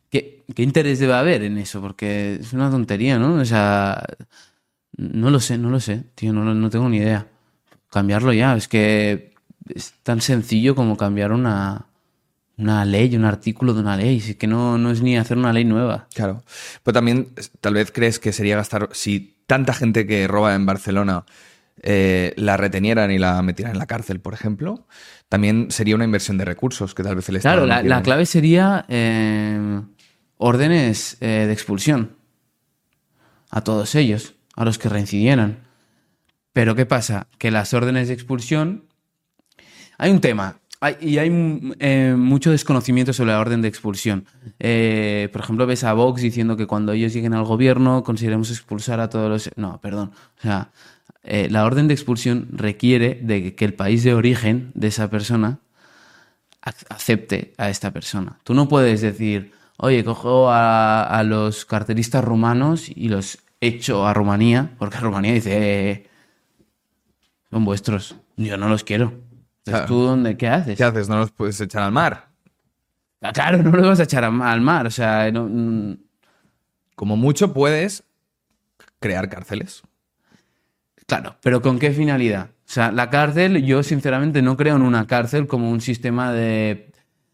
[0.10, 1.82] ¿Qué, qué interés debe haber en eso?
[1.82, 3.34] Porque es una tontería, ¿no?
[3.34, 4.02] O sea,
[4.96, 7.28] no lo sé, no lo sé, tío, no, no tengo ni idea.
[7.90, 9.30] Cambiarlo ya, es que
[9.74, 11.86] es tan sencillo como cambiar una,
[12.58, 14.18] una ley, un artículo de una ley.
[14.18, 16.08] Es que no, no es ni hacer una ley nueva.
[16.14, 16.44] Claro.
[16.84, 18.90] Pero también, es- tal vez crees que sería gastar.
[18.94, 21.26] Si tanta gente que roba en Barcelona
[21.82, 24.86] eh, la retenieran y la metieran en la cárcel, por ejemplo,
[25.30, 27.66] también sería una inversión de recursos que tal vez el Estado.
[27.66, 29.82] Claro, no la, clave sería eh,
[30.38, 32.18] órdenes eh, de expulsión
[33.50, 35.60] a todos ellos, a los que reincidieran.
[36.54, 37.28] Pero ¿qué pasa?
[37.38, 38.89] Que las órdenes de expulsión...
[40.00, 41.30] Hay un tema, hay- y hay
[41.80, 44.26] eh, mucho desconocimiento sobre la orden de expulsión.
[44.60, 49.00] Eh, por ejemplo, ves a Vox diciendo que cuando ellos lleguen al gobierno consideremos expulsar
[49.02, 49.50] a todos los...
[49.58, 50.12] No, perdón.
[50.38, 50.72] O sea,
[51.24, 55.60] eh, la orden de expulsión requiere de que el país de origen de esa persona
[56.62, 58.40] ac- acepte a esta persona.
[58.44, 64.14] Tú no puedes decir, oye, cojo a, a los carteristas rumanos y los echo a
[64.14, 66.08] Rumanía, porque Rumanía dice, "Eh,
[67.52, 69.28] son vuestros, yo no los quiero.
[69.70, 69.88] Entonces.
[69.88, 70.78] ¿tú dónde qué haces?
[70.78, 71.10] ¿Qué haces?
[71.10, 72.28] ¿No los puedes echar al mar?
[73.22, 75.98] Ah, Claro, no los vas a echar a- al mar, o sea, no- mm,
[76.96, 78.04] Como mucho puedes
[79.00, 79.84] crear cárceles.
[81.08, 82.50] Claro, pero ¿con qué finalidad?
[82.52, 86.92] O sea, la cárcel, yo sinceramente no creo en una cárcel como un sistema de,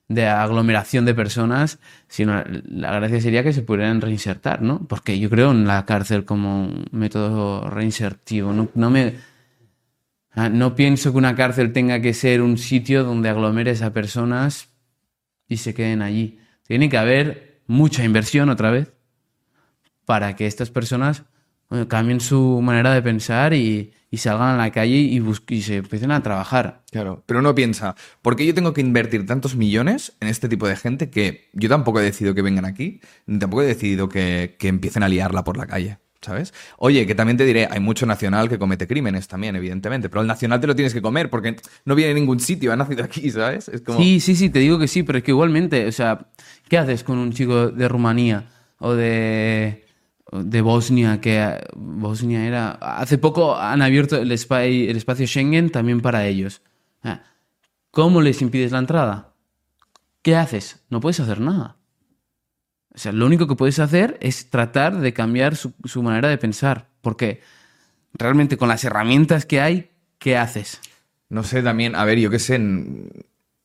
[0.08, 4.88] de aglomeración de personas, sino la gracia sería que se pudieran reinsertar, ¿no?
[4.88, 8.54] Porque yo creo en la cárcel como un método reinsertivo.
[8.54, 9.15] No, no me,
[10.36, 14.69] no pienso que una cárcel tenga que ser un sitio donde aglomeres a personas
[15.48, 16.39] y se queden allí.
[16.67, 18.93] Tiene que haber mucha inversión otra vez
[20.06, 21.24] para que estas personas
[21.88, 26.24] cambien su manera de pensar y, salgan a la calle y, y se empiecen a
[26.24, 26.84] trabajar.
[26.89, 27.24] Claro.
[27.26, 30.78] Pero uno piensa, ¿por qué yo tengo que invertir tantos millones en este tipo de
[30.78, 35.04] gente que yo tampoco he decidido que vengan aquí, ni tampoco he decidido que empiecen
[35.04, 35.98] a liarla por la calle?
[36.21, 36.54] ¿Sabes?
[36.78, 40.28] Oye, que también te diré, hay mucho nacional que comete crímenes también, evidentemente, pero el
[40.28, 43.30] nacional te lo tienes que comer porque no viene de ningún sitio, ha nacido aquí,
[43.30, 43.69] ¿sabes?
[43.97, 46.28] Sí, sí, sí, te digo que sí, pero es que igualmente, o sea,
[46.67, 48.47] ¿qué haces con un chico de Rumanía
[48.80, 49.84] o de,
[50.32, 52.71] Bosnia, que Bosnia era...
[52.71, 56.62] Hace poco han abierto el espacio Schengen también para ellos.
[57.04, 57.21] Ah,
[57.91, 59.34] ¿Cómo les impides la entrada?
[60.21, 60.84] ¿Qué haces?
[60.89, 61.78] No puedes hacer nada.
[62.95, 66.38] O sea, lo único que puedes hacer es tratar de cambiar su, su manera de
[66.38, 66.88] pensar.
[67.01, 67.41] Porque
[68.13, 70.79] realmente con las herramientas que hay, ¿qué haces?
[71.29, 73.10] No sé, también, a ver, yo qué sé, en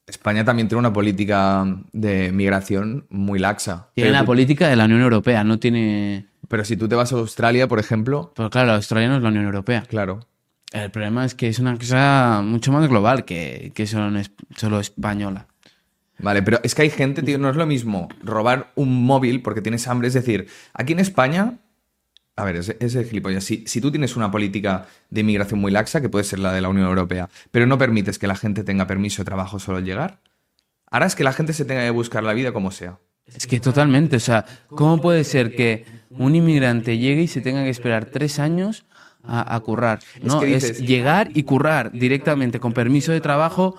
[0.06, 3.88] España también tiene una política de migración muy laxa.
[3.94, 6.26] Tiene la tú- política de la Unión Europea, no tiene...
[6.48, 9.28] Pero si tú te vas a Australia, por ejemplo, Pero claro, Australia no es la
[9.28, 9.84] Unión Europea.
[9.88, 10.26] claro.
[10.72, 14.30] El problema es que es una cosa mucho más global que, que solo, en es-
[14.56, 15.46] solo española.
[16.22, 19.62] Vale, pero es que hay gente, tío, no es lo mismo robar un móvil porque
[19.62, 20.09] tienes hambre.
[20.09, 21.59] Es decir, aquí en España,
[22.37, 26.00] a ver, ese, ese gilipollas, si, si tú tienes una política de inmigración muy laxa,
[26.00, 28.87] que puede ser la de la Unión Europea, pero no permites que la gente tenga
[28.87, 30.20] permiso de trabajo solo al llegar,
[30.90, 32.98] harás que la gente se tenga que buscar la vida como sea.
[33.26, 37.62] Es que totalmente, o sea, ¿cómo puede ser que un inmigrante llegue y se tenga
[37.62, 38.87] que esperar tres años
[39.22, 40.00] a, a currar?
[40.20, 43.76] No, que es, llegar y currar directamente con permiso de trabajo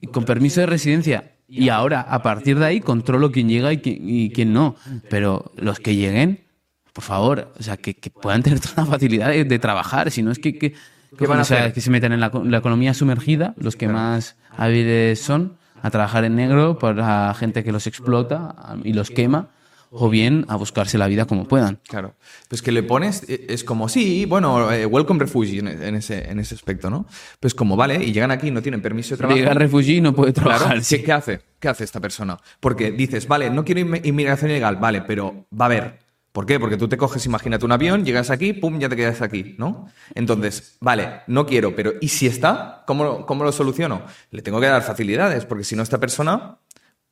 [0.00, 1.36] y con permiso de residencia.
[1.50, 4.76] Y ahora, a partir de ahí, controlo quién llega y quién, y quién no.
[5.08, 6.44] Pero los que lleguen,
[6.92, 10.22] por favor, o sea, que, que puedan tener toda la facilidad de, de trabajar, si
[10.22, 10.74] no es que, que,
[11.18, 11.72] ¿Qué van a o sea, hacer?
[11.72, 16.24] que se metan en la, la economía sumergida, los que más hábiles son, a trabajar
[16.24, 19.48] en negro para gente que los explota y los quema,
[19.92, 21.80] o bien a buscarse la vida como puedan.
[21.88, 22.14] Claro.
[22.48, 26.38] Pues que le pones, eh, es como, sí, bueno, eh, welcome refugee en, ese, en
[26.38, 27.06] ese aspecto, ¿no?
[27.40, 29.36] Pues como, vale, y llegan aquí y no tienen permiso de trabajo.
[29.38, 30.78] Llega refugio y no puede Claro, trabajar.
[30.78, 31.02] ¿qué, sí.
[31.02, 31.40] qué hace?
[31.58, 32.38] ¿Qué hace esta persona?
[32.60, 35.98] Porque dices, vale, no quiero inmi- inmigración ilegal, vale, pero va a haber.
[36.32, 36.60] ¿Por qué?
[36.60, 39.88] Porque tú te coges, imagínate un avión, llegas aquí, pum, ya te quedas aquí, ¿no?
[40.14, 42.84] Entonces, vale, no quiero, pero ¿y si está?
[42.86, 44.02] ¿Cómo, cómo lo soluciono?
[44.30, 46.58] Le tengo que dar facilidades, porque si no, esta persona,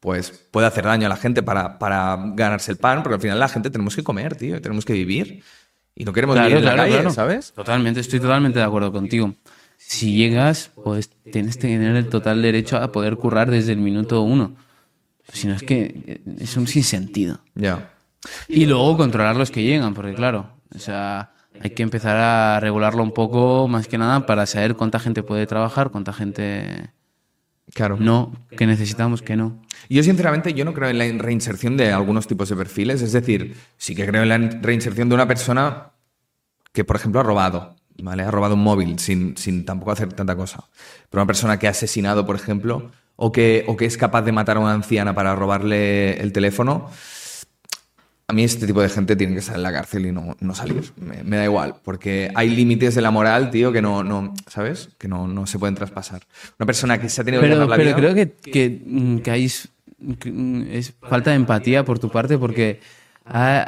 [0.01, 3.39] pues puede hacer daño a la gente para, para ganarse el pan, porque al final
[3.41, 5.43] la gente tenemos que comer, tío, y tenemos que vivir.
[5.95, 7.11] Y no queremos Claro, vivir en la claro, calle, claro.
[7.15, 7.53] ¿sabes?
[7.53, 9.35] Totalmente, estoy totalmente de acuerdo contigo.
[9.77, 14.23] Si llegas, pues tienes que tener el total derecho a poder currar desde el minuto
[14.23, 14.55] uno.
[15.33, 17.41] Si no es que es un sinsentido.
[17.55, 17.91] Ya.
[18.49, 23.03] Y luego controlar los que llegan, porque claro, o sea, hay que empezar a regularlo
[23.03, 26.91] un poco más que nada para saber cuánta gente puede trabajar, cuánta gente
[27.75, 27.97] Claro.
[28.01, 29.61] no, que necesitamos que no.
[29.89, 33.57] Yo sinceramente yo no creo en la reinserción de algunos tipos de perfiles, es decir,
[33.77, 35.91] sí que creo en la reinserción de una persona
[36.73, 38.23] que, por ejemplo, ha robado, ¿vale?
[38.23, 40.65] Ha robado un móvil sin, sin tampoco hacer tanta cosa.
[41.11, 44.33] Pero una persona que ha asesinado, por ejemplo, o que, o que es capaz de
[44.33, 46.91] matar a una anciana para robarle el teléfono,
[48.31, 50.55] a mí este tipo de gente tiene que estar en la cárcel y no, no
[50.55, 50.93] salir.
[50.97, 54.91] Me, me da igual, porque hay límites de la moral, tío, que no, no ¿sabes?
[54.99, 56.21] Que no, no se pueden traspasar.
[56.59, 57.97] Una persona que se ha tenido que Pero, ganar la pero vida...
[57.97, 59.51] creo que, que, mm, que hay
[60.21, 62.81] que, mm, es falta de empatía por tu parte porque
[63.25, 63.65] hay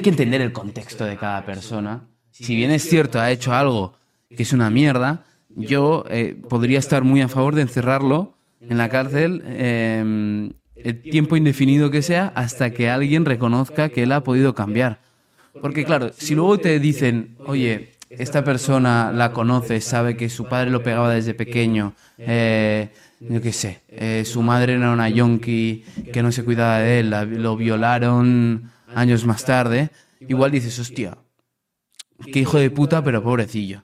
[0.00, 2.08] que entender el contexto de cada persona.
[2.30, 3.94] Si bien es cierto, ha hecho algo
[4.34, 8.88] que es una mierda, yo eh, podría estar muy a favor de encerrarlo en la
[8.88, 10.50] cárcel eh,
[10.86, 15.00] el tiempo indefinido que sea hasta que alguien reconozca que él ha podido cambiar.
[15.60, 20.70] Porque claro, si luego te dicen, oye, esta persona la conoce, sabe que su padre
[20.70, 26.22] lo pegaba desde pequeño, eh, yo qué sé, eh, su madre era una yonki que
[26.22, 31.18] no se cuidaba de él, lo violaron años más tarde, igual dices, hostia,
[32.32, 33.82] qué hijo de puta, pero pobrecillo.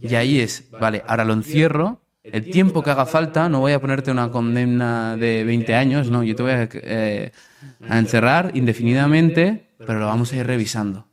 [0.00, 3.80] Y ahí es, vale, ahora lo encierro, el tiempo que haga falta, no voy a
[3.80, 7.32] ponerte una condena de 20 años, no, yo te voy a, eh,
[7.88, 11.06] a encerrar indefinidamente, pero lo vamos a ir revisando.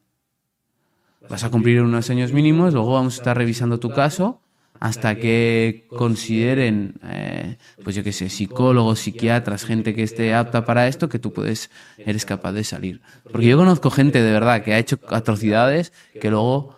[1.30, 4.42] Vas a cumplir unos años mínimos, luego vamos a estar revisando tu caso
[4.84, 10.90] hasta que consideren, eh, pues yo qué sé, psicólogos, psiquiatras, gente que esté apta para
[10.90, 13.02] esto, que tú puedes, eres capaz de salir.
[13.32, 16.76] Porque yo conozco gente de verdad que ha hecho atrocidades que luego,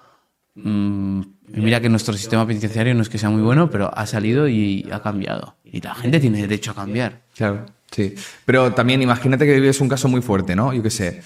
[1.48, 4.88] mira que nuestro sistema penitenciario no es que sea muy bueno, pero ha salido y
[4.92, 5.56] ha cambiado.
[5.64, 7.22] Y la gente tiene derecho a cambiar.
[7.36, 8.16] Claro, sí.
[8.46, 10.74] Pero también imagínate que vives un caso muy fuerte, ¿no?
[10.74, 11.22] Yo qué sé,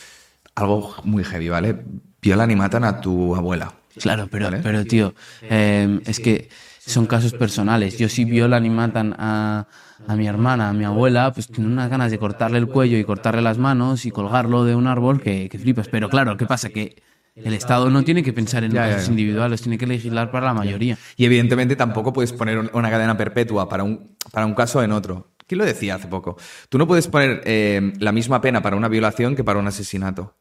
[0.56, 1.76] algo muy heavy, ¿vale?
[2.22, 3.74] Violan y matan a tu abuela.
[3.98, 4.60] Claro, pero, Vale.
[4.64, 7.98] pero tío, eh, es que son casos personales.
[7.98, 9.68] Yo si violan y matan a,
[10.08, 13.04] a mi hermana, a mi abuela, pues tengo unas ganas de cortarle el cuello y
[13.04, 15.88] cortarle las manos y colgarlo de un árbol que, que flipas.
[15.90, 16.70] Pero claro, ¿qué pasa?
[16.70, 17.02] Que
[17.44, 19.04] el Estado no tiene que pensar en ya.
[19.08, 20.98] individuales, tiene que legislar para la mayoría.
[21.18, 24.92] Y evidentemente tampoco puedes poner un- una cadena perpetua para un, para un caso en
[24.92, 25.32] otro.
[25.48, 26.38] ¿Quién lo decía hace poco?
[26.70, 30.36] Tú no puedes poner eh, la misma pena para una violación que para un asesinato.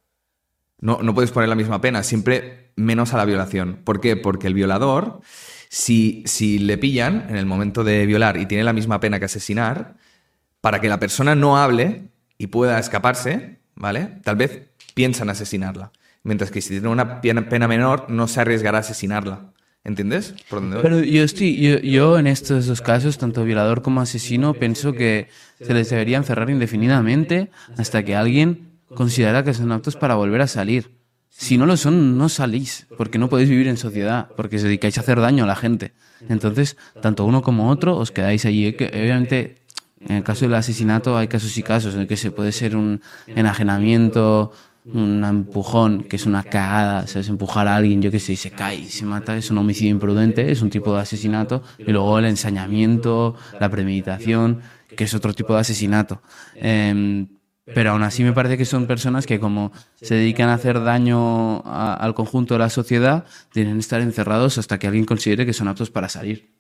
[0.81, 3.81] No, no puedes poner la misma pena, siempre menos a la violación.
[3.85, 4.17] ¿Por qué?
[4.17, 5.21] Porque el violador,
[5.69, 9.25] si, si le pillan en el momento de violar y tiene la misma pena que
[9.25, 9.97] asesinar,
[10.61, 14.21] para que la persona no hable y pueda escaparse, ¿vale?
[14.23, 15.91] Tal vez piensan asesinarla.
[16.23, 19.53] Mientras que si tiene una pena menor, no se arriesgará a asesinarla.
[19.85, 20.35] ¿Entiendes?
[20.51, 25.29] Pero yo estoy, yo, yo en estos dos casos, tanto violador como asesino, pienso que
[25.63, 30.47] se les debería encerrar indefinidamente hasta que alguien considera que son aptos para volver a
[30.47, 30.99] salir.
[31.31, 34.99] Si no lo son, no salís, porque no podéis vivir en sociedad, porque os dedicáis
[34.99, 35.93] a hacer daño a la gente.
[36.29, 38.73] Entonces, tanto uno como otro os quedáis allí.
[38.73, 39.63] Que, obviamente,
[40.01, 42.77] en el caso del asesinato hay casos y casos en el que se puede ser
[42.77, 44.53] un enajenamiento,
[44.95, 47.29] un empujón, que es una cagada, ¿sabes?
[47.29, 49.91] Empujar a alguien, yo qué sé, y se cae y se mata, es un homicidio
[49.91, 51.63] imprudente, es un tipo de asesinato.
[51.79, 54.61] Y luego el ensañamiento, la premeditación,
[54.97, 56.23] que es otro tipo de asesinato.
[56.55, 57.29] Em,
[57.75, 61.59] pero aún así me parece que son personas que como se dedican a hacer daño
[61.67, 65.53] a- al conjunto de la sociedad, tienen que estar encerrados hasta que alguien considere que
[65.53, 66.51] son aptos para salir.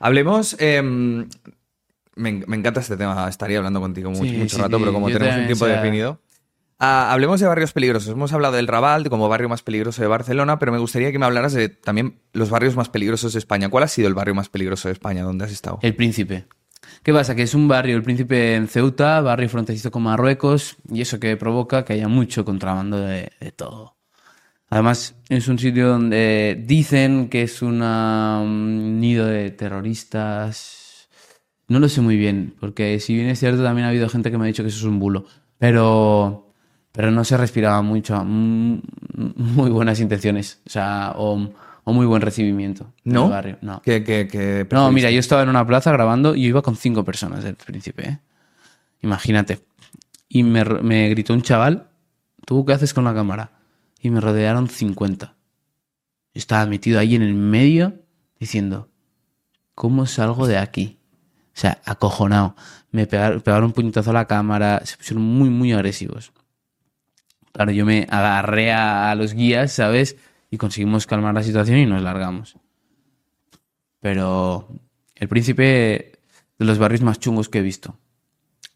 [0.00, 0.56] Hablemos.
[0.60, 3.28] eh, me, me encanta este tema.
[3.28, 5.68] Estaría hablando contigo mucho, Sí, mucho sí, rato, sí, pero como tenemos un tiempo o
[5.68, 6.20] sea- definido.
[6.80, 8.08] Ah, hablemos de barrios peligrosos.
[8.10, 11.26] Hemos hablado del Raval como barrio más peligroso de Barcelona, pero me gustaría que me
[11.26, 13.68] hablaras de también los barrios más peligrosos de España.
[13.68, 15.24] ¿Cuál ha sido el barrio más peligroso de España?
[15.24, 15.80] ¿Dónde has estado?
[15.82, 16.46] El Príncipe.
[17.02, 17.34] ¿Qué pasa?
[17.34, 21.36] Que es un barrio, el Príncipe en Ceuta, barrio fronterizo con Marruecos, y eso que
[21.36, 23.96] provoca que haya mucho contrabando de, todo.
[24.70, 31.08] Además, es un sitio donde dicen que es un nido de terroristas.
[31.66, 34.38] No lo sé muy bien, porque si bien es cierto, también ha habido gente que
[34.38, 35.26] me ha dicho que eso es un bulo.
[35.58, 36.47] Pero,
[36.98, 38.80] pero no se respiraba mucho, mm,
[39.36, 41.48] muy buenas intenciones, o sea, o,
[41.84, 43.26] o muy buen recibimiento en ¿No?
[43.26, 43.58] el barrio.
[43.60, 43.80] No.
[43.82, 46.74] ¿Qué, qué- qué No, mira, yo estaba en una plaza grabando y yo iba con
[46.74, 48.18] cinco personas del príncipe, ¿eh?
[49.02, 49.60] Imagínate.
[50.28, 50.64] Y me,
[51.10, 51.86] gritó un chaval,
[52.44, 53.52] ¿tú qué haces con la cámara?
[54.02, 55.26] Y me rodearon 50.
[55.26, 55.32] Yo
[56.34, 57.94] estaba metido ahí en el medio
[58.40, 58.88] diciendo,
[59.76, 60.98] ¿cómo salgo de aquí?
[61.54, 62.56] O sea, acojonado.
[62.90, 66.32] Me pegaron, pegaron un puñetazo a la cámara, se pusieron muy, muy agresivos.
[67.52, 70.16] Claro, yo me agarré a, a los guías, ¿sabes?
[70.50, 72.56] Y conseguimos calmar la situación y nos largamos.
[74.00, 74.68] Pero
[75.14, 76.12] el príncipe
[76.58, 77.96] de los barrios más chungos que he visto.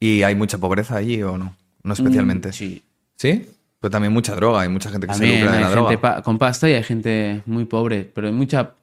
[0.01, 1.57] ¿Y hay mucha pobreza allí o no?
[1.83, 2.49] No especialmente.
[2.49, 2.83] Mm, Sí.
[3.17, 3.47] ¿Sí?
[3.81, 6.01] Pero también mucha droga, hay mucha gente que se lucra de hay la gente droga.
[6.01, 8.75] pa- con pasta y hay gente muy pobre, pero hay mucha...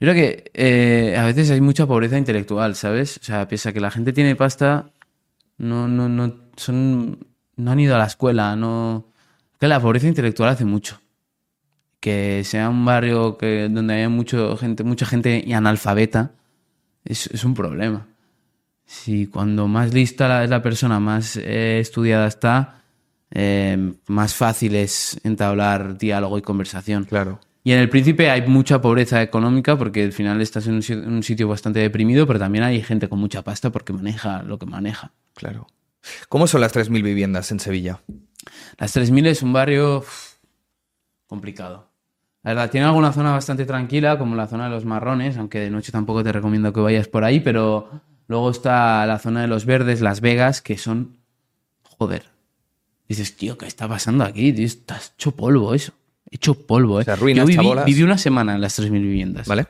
[0.00, 3.18] Yo creo que eh, a veces hay mucha pobreza intelectual, ¿sabes?
[3.18, 4.90] O sea, piensa que la gente tiene pasta,
[5.58, 7.18] no, no, no, son,
[7.56, 9.06] no han ido a la escuela, no...
[9.58, 11.00] Que la pobreza intelectual hace mucho.
[12.00, 16.32] Que sea un barrio que, donde haya mucho gente, mucha gente y analfabeta,
[17.04, 18.06] es, es un problema.
[18.84, 22.82] Si cuando más lista la- es la persona, más eh, estudiada está,
[23.30, 27.04] eh, más fácil es entablar diálogo y conversación.
[27.04, 27.40] Claro.
[27.62, 31.22] Y en el Príncipe hay mucha pobreza económica porque al final estás en un, un
[31.22, 35.12] sitio bastante deprimido, pero también hay gente con mucha pasta porque maneja lo que maneja.
[35.34, 35.66] Claro.
[36.28, 38.00] ¿Cómo son las 3.000 viviendas en Sevilla?
[38.78, 40.04] Las 3000 es un barrio
[41.26, 41.90] complicado.
[42.42, 45.70] La verdad, tiene alguna zona bastante tranquila, como la zona de los marrones, aunque de
[45.70, 49.64] noche tampoco te recomiendo que vayas por ahí, pero luego está la zona de los
[49.64, 51.16] verdes, Las Vegas, que son...
[51.98, 52.24] Joder.
[53.08, 54.52] Dices, tío, ¿qué está pasando aquí?
[54.52, 55.92] Tío, está hecho polvo eso.
[56.30, 57.04] Hecho polvo, ¿eh?
[57.04, 57.84] sea, ruinas, Yo viví, chabolas.
[57.86, 59.46] viví una semana en las 3.000 viviendas.
[59.46, 59.66] ¿Vale?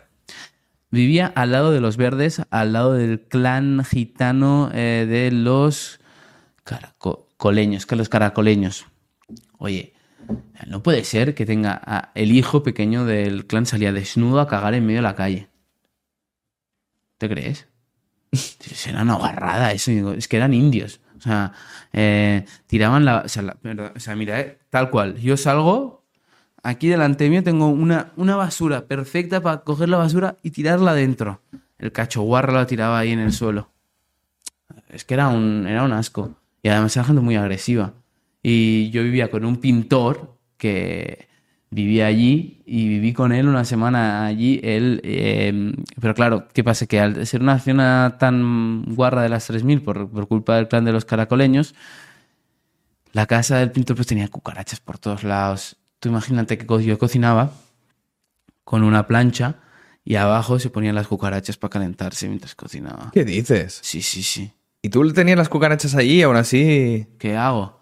[0.91, 6.01] Vivía al lado de los verdes, al lado del clan gitano eh, de los
[6.65, 8.87] caracoleños, que los caracoleños.
[9.59, 9.95] Oye,
[10.67, 14.87] no puede ser que tenga el hijo pequeño del clan salía desnudo a cagar en
[14.87, 15.49] medio de la calle.
[17.19, 17.69] ¿Te crees?
[18.89, 20.13] Era una guarrada eso.
[20.13, 21.01] es que eran indios.
[21.17, 21.53] O sea,
[21.93, 23.19] eh, tiraban la...
[23.25, 23.57] O sea, la-
[24.15, 25.17] mira, eh, tal cual.
[25.17, 26.05] Yo salgo,
[26.63, 31.41] aquí delante mío tengo una, una basura perfecta para coger la basura y tirarla dentro.
[31.79, 33.71] El cacho guarra lo tiraba ahí en el suelo.
[34.89, 36.35] Es que era un, era un asco.
[36.65, 37.93] Y además era gente muy agresiva.
[38.43, 41.29] Y yo vivía con un pintor que
[41.69, 44.61] vivía allí y viví con él una semana allí.
[44.65, 46.87] Él, eh, pero claro, ¿qué pasa?
[46.87, 50.87] Que al ser una zona tan guarra de las 3000 por, por culpa del clan
[50.87, 51.75] de los caracoleños,
[53.13, 55.77] la casa del pintor pues tenía cucarachas por todos lados.
[55.99, 57.53] Tú imagínate que yo cocinaba
[58.65, 59.57] con una plancha
[60.03, 63.11] y abajo se ponían las cucarachas para calentarse mientras cocinaba.
[63.13, 63.81] ¿Qué dices?
[63.83, 64.51] Sí, sí, sí.
[64.85, 67.07] ¿Y tú tenías las cucarachas allí aún así?
[67.19, 67.81] ¿Qué hago?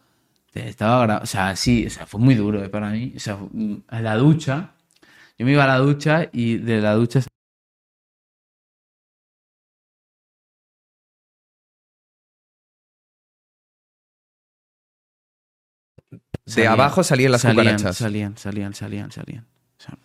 [0.55, 3.13] Estaba o sea, sí, o sea, fue muy duro eh, para mí.
[3.17, 4.75] O sea, mm, a la ducha,
[5.37, 7.19] yo me iba a la ducha y de la ducha
[16.45, 17.97] De salían- abajo salían las salían, cucarachas.
[17.97, 19.45] Salían, salían, salían, salían.
[19.79, 19.99] O sea,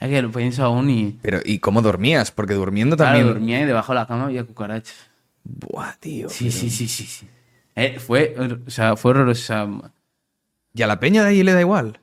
[0.00, 1.18] es que lo pienso aún y...
[1.22, 2.30] Pero, ¿y cómo dormías?
[2.30, 3.34] Porque durmiendo Claro, también.
[3.34, 5.11] dormía y debajo de la cama había cucarachas.
[5.44, 6.28] Buah, tío.
[6.28, 7.26] Sí, sí, sí, sí, sí.
[7.74, 8.34] Eh, fue,
[8.66, 9.82] o sea, fue horroroso.
[10.74, 11.98] Y a la peña de ahí le da igual.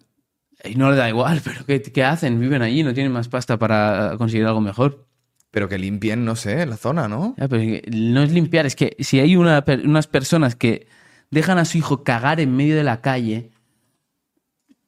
[0.63, 2.39] y no le da igual, pero ¿qué, qué hacen?
[2.39, 5.05] Viven allí, no tienen más pasta para conseguir algo mejor.
[5.51, 7.33] Pero que limpien, no sé, la zona, ¿no?
[7.37, 10.85] Ya, pero no es limpiar, es que si hay una unas personas que
[11.31, 13.49] dejan a su hijo cagar en medio de la calle,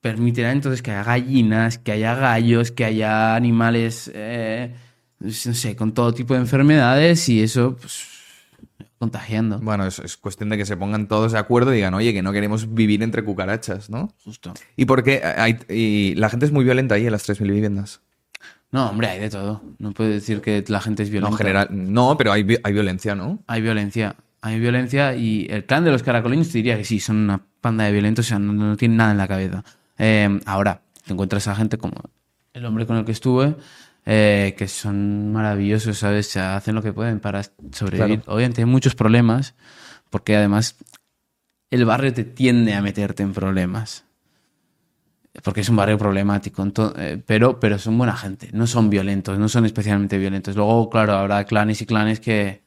[0.02, 4.76] permitirá entonces que haya gallinas, que haya gallos, que haya animales, eh,
[5.20, 8.08] no sé, con todo tipo de enfermedades y eso, pues,
[9.02, 9.58] contagiando.
[9.60, 12.22] Bueno, es, es cuestión de que se pongan todos de acuerdo y digan, oye, que
[12.22, 14.14] no queremos vivir entre cucarachas, ¿no?
[14.24, 14.54] Justo.
[14.78, 18.02] Y porque hay, y la gente es muy violenta ahí en las 3.000 viviendas.
[18.72, 19.62] No, hombre, hay de todo.
[19.80, 21.34] No puedo decir que la gente es No, violenta.
[21.34, 23.44] en general, no, pero hay, hay violencia, ¿no?
[23.48, 24.16] Hay violencia.
[24.44, 27.84] Hay violencia y el clan de los caracoleños te diría que sí, son una panda
[27.86, 29.64] de violentos, o sea, no, no tienen nada en la cabeza.
[29.98, 31.96] Eh, ahora, te encuentras a gente como
[32.54, 33.56] el hombre con el que estuve,
[34.06, 36.28] eh, que son maravillosos, ¿sabes?
[36.28, 38.24] O sea, hacen lo que pueden para sobrevivir.
[38.26, 39.54] Obviamente hay muchos problemas,
[40.10, 40.76] porque además
[41.70, 44.06] el barrio te tiende a meterte en problemas.
[45.44, 49.48] Porque es un barrio problemático, eh, pero, pero son buena gente, no son violentos, no
[49.48, 50.58] son especialmente violentos.
[50.58, 52.64] Luego, claro, habrá clanes y clanes que,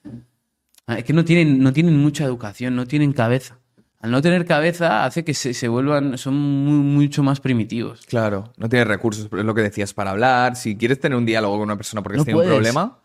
[0.87, 3.59] Es que no tienen, no tienen mucha educación, no tienen cabeza.
[4.05, 6.77] Al no tener cabeza hace que se, se vuelvan, son muy-
[7.07, 8.03] mucho más primitivos.
[8.07, 10.57] Claro, no tienes recursos, es lo que decías, para hablar.
[10.57, 12.99] Si quieres tener un diálogo con una persona porque No tiene un problema,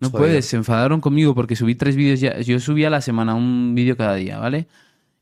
[0.00, 0.18] No es jodido.
[0.26, 2.40] puedes, se enfadaron conmigo porque subí tres vídeos ya.
[2.40, 4.68] Yo subía a la semana un vídeo cada día, ¿vale?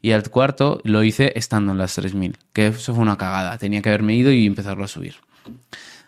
[0.00, 3.58] Y al cuarto lo hice estando en las 3000, que eso fue una cagada.
[3.58, 5.16] Tenía que haberme ido y empezarlo a subir.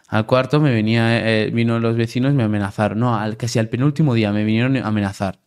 [0.07, 3.01] Al cuarto me venía, eh, vino los vecinos y me amenazaron.
[3.01, 5.41] No, al, casi al penúltimo día me vinieron a amenazar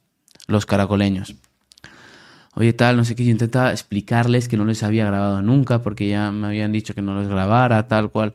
[0.48, 1.36] los caracoleños.
[2.56, 3.24] Oye, tal, no sé qué.
[3.26, 7.02] Yo intentaba explicarles que no les había grabado nunca porque ya me habían dicho que
[7.02, 8.34] no los grabara, tal cual.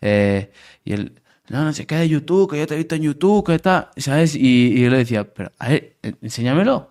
[0.00, 0.50] Eh,
[0.84, 1.12] y él,
[1.48, 3.88] no, no sé qué de YouTube, que yo te he visto en YouTube, que tal,
[3.96, 4.34] ¿sabes?
[4.34, 6.90] Y, y yo le decía, pero, a ver, enséñamelo,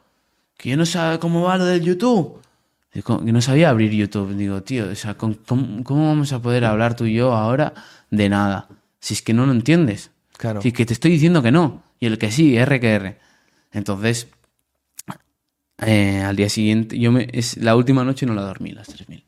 [0.58, 2.42] que yo no sé cómo va lo del YouTube.
[2.92, 4.36] Que no sabía abrir YouTube.
[4.36, 7.74] Digo, tío, o sea, ¿con- ¿cómo, cómo vamos a poder hablar tú y yo ahora
[8.10, 8.70] de nada?
[9.00, 10.10] Si es que no lo entiendes.
[10.38, 10.62] Claro.
[10.62, 11.84] Si es que te estoy diciendo que no.
[12.00, 13.18] Y el que sí, R que R.
[13.72, 14.28] Entonces,
[15.80, 19.24] eh, al día siguiente, yo me, es, la última noche no la dormí, las 3000.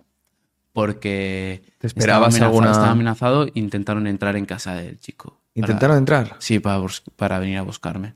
[0.74, 5.30] Porque ¿Te esperabas estaba amenazado, alguna- estaba amenazado, intentaron entrar en casa del chico.
[5.32, 6.36] Para- intentaron entrar.
[6.40, 6.84] Sí, para,
[7.16, 8.14] para venir a buscarme.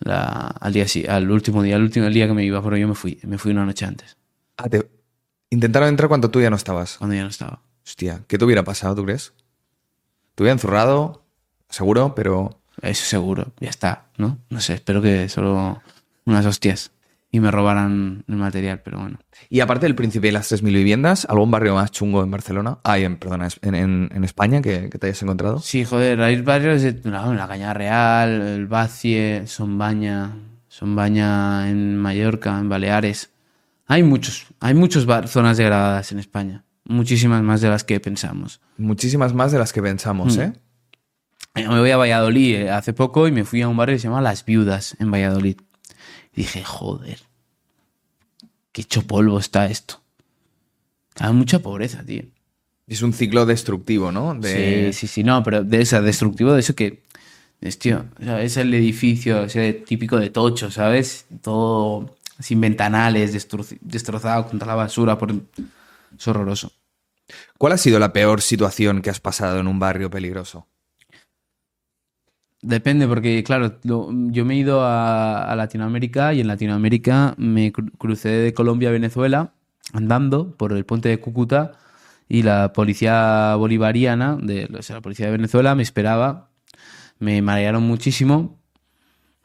[0.00, 2.86] La- al día sí, al último día, al último día que me iba, pero yo
[2.88, 4.16] me fui, me fui una noche antes,
[4.58, 4.88] Ah, te-
[5.50, 6.96] Intentaron entrar cuando tú ya no estabas.
[6.98, 7.62] cuando ya no estaba.
[7.86, 9.32] Hostia, ¿qué te hubiera pasado, tú crees?
[10.34, 11.24] Te hubiera encerrado,
[11.70, 12.60] seguro, pero...
[12.82, 14.38] Eso seguro, ya está, ¿no?
[14.50, 15.80] No sé, espero que solo
[16.26, 16.90] unas hostias
[17.30, 19.18] y me robaran el material, pero bueno.
[19.50, 22.78] Y aparte del Príncipe y las 3.000 viviendas, ¿algún barrio más chungo en Barcelona?
[22.84, 25.58] Ah, en, perdona, en, en- en España que, que te hayas encontrado?
[25.58, 30.36] Sí, joder, hay barrios de no, la Caña Real, el Bacie, Sonbaña,
[30.68, 33.30] Sonbaña en Mallorca, en Baleares.
[33.86, 38.60] Hay muchos, hay muchas zonas degradadas en España, muchísimas más de las que pensamos.
[38.78, 40.40] Muchísimas más de las que pensamos, Mm.
[40.40, 40.52] ¿eh?
[41.56, 44.00] Eh, Me voy a Valladolid eh, hace poco y me fui a un barrio que
[44.00, 45.56] se llama Las Viudas en Valladolid.
[46.36, 47.18] Dije, joder,
[48.70, 50.02] qué hecho polvo está esto.
[51.18, 52.24] Hay mucha pobreza, tío.
[52.86, 54.34] Es un ciclo destructivo, ¿no?
[54.34, 54.92] De...
[54.92, 57.04] Sí, sí, sí, no, pero de esa, destructivo de eso que.
[57.62, 61.24] Es, tío, o sea, es el edificio ese típico de tocho, ¿sabes?
[61.40, 63.32] Todo sin ventanales,
[63.80, 65.16] destrozado contra la basura.
[65.16, 65.32] Por...
[65.32, 66.70] Es horroroso.
[67.56, 70.68] ¿Cuál ha sido la peor situación que has pasado en un barrio peligroso?
[72.62, 78.30] Depende, porque claro, yo me he ido a, Latinoamérica y en Latinoamérica me cru- crucé
[78.30, 79.52] de Colombia a Venezuela
[79.92, 81.72] andando por el puente de Cúcuta
[82.28, 86.50] y la policía bolivariana, de, o sea, la policía de Venezuela me esperaba,
[87.18, 88.58] me marearon muchísimo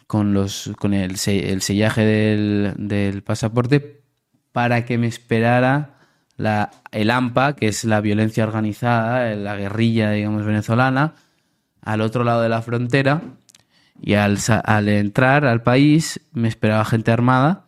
[0.08, 4.04] con, los, con el, el sellaje del, pasaporte
[4.52, 6.00] para que me esperara
[6.92, 11.14] el AMPA, que es la violencia organizada, la guerrilla, digamos, venezolana,
[11.82, 13.22] al otro lado de la frontera
[14.02, 17.66] y al, al entrar al país me esperaba gente armada.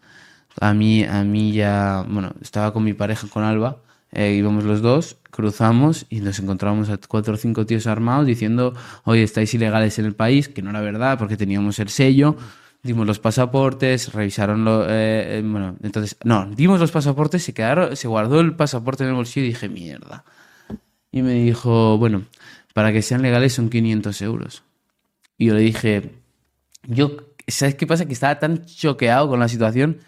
[0.59, 3.77] A mí, a mí ya, bueno, estaba con mi pareja, con Alba,
[4.11, 8.75] eh, íbamos los dos, cruzamos y nos encontramos a cuatro o cinco tíos armados diciendo,
[9.03, 12.37] oye, estáis ilegales en el país, que no era verdad porque teníamos el sello.
[12.83, 17.95] Dimos los pasaportes, revisaron lo, eh, eh, bueno, entonces, no, dimos los pasaportes, se quedaron,
[17.95, 20.25] se guardó el pasaporte en el bolsillo y dije, mierda.
[21.09, 22.23] Y me dijo, bueno,
[22.73, 24.63] para que sean legales son 500 euros.
[25.37, 26.11] Y yo le dije,
[26.83, 27.17] yo,
[27.47, 28.05] ¿sabes qué pasa?
[28.05, 29.99] Que estaba tan choqueado con la situación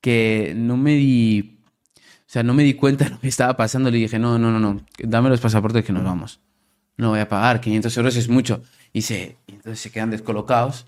[0.00, 1.58] que no me di,
[1.96, 3.90] o sea, no me di cuenta de lo que estaba pasando.
[3.90, 6.40] Le dije, no, no, no, no, dame los pasaportes que nos vamos.
[6.96, 8.62] No voy a pagar, 500 euros es mucho.
[8.92, 10.86] Y, se, entonces se quedan descolocados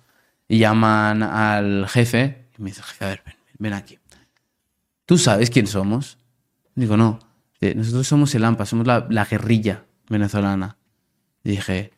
[0.49, 3.99] y llaman al jefe y me dice, jefe, a ver, ven, ven aquí.
[5.07, 6.18] ¿tú sabes quién somos?
[6.77, 7.18] Digo, no,
[7.61, 10.77] Dice, nosotros somos el AMPA, somos la, la guerrilla venezolana.
[11.45, 11.93] Dije,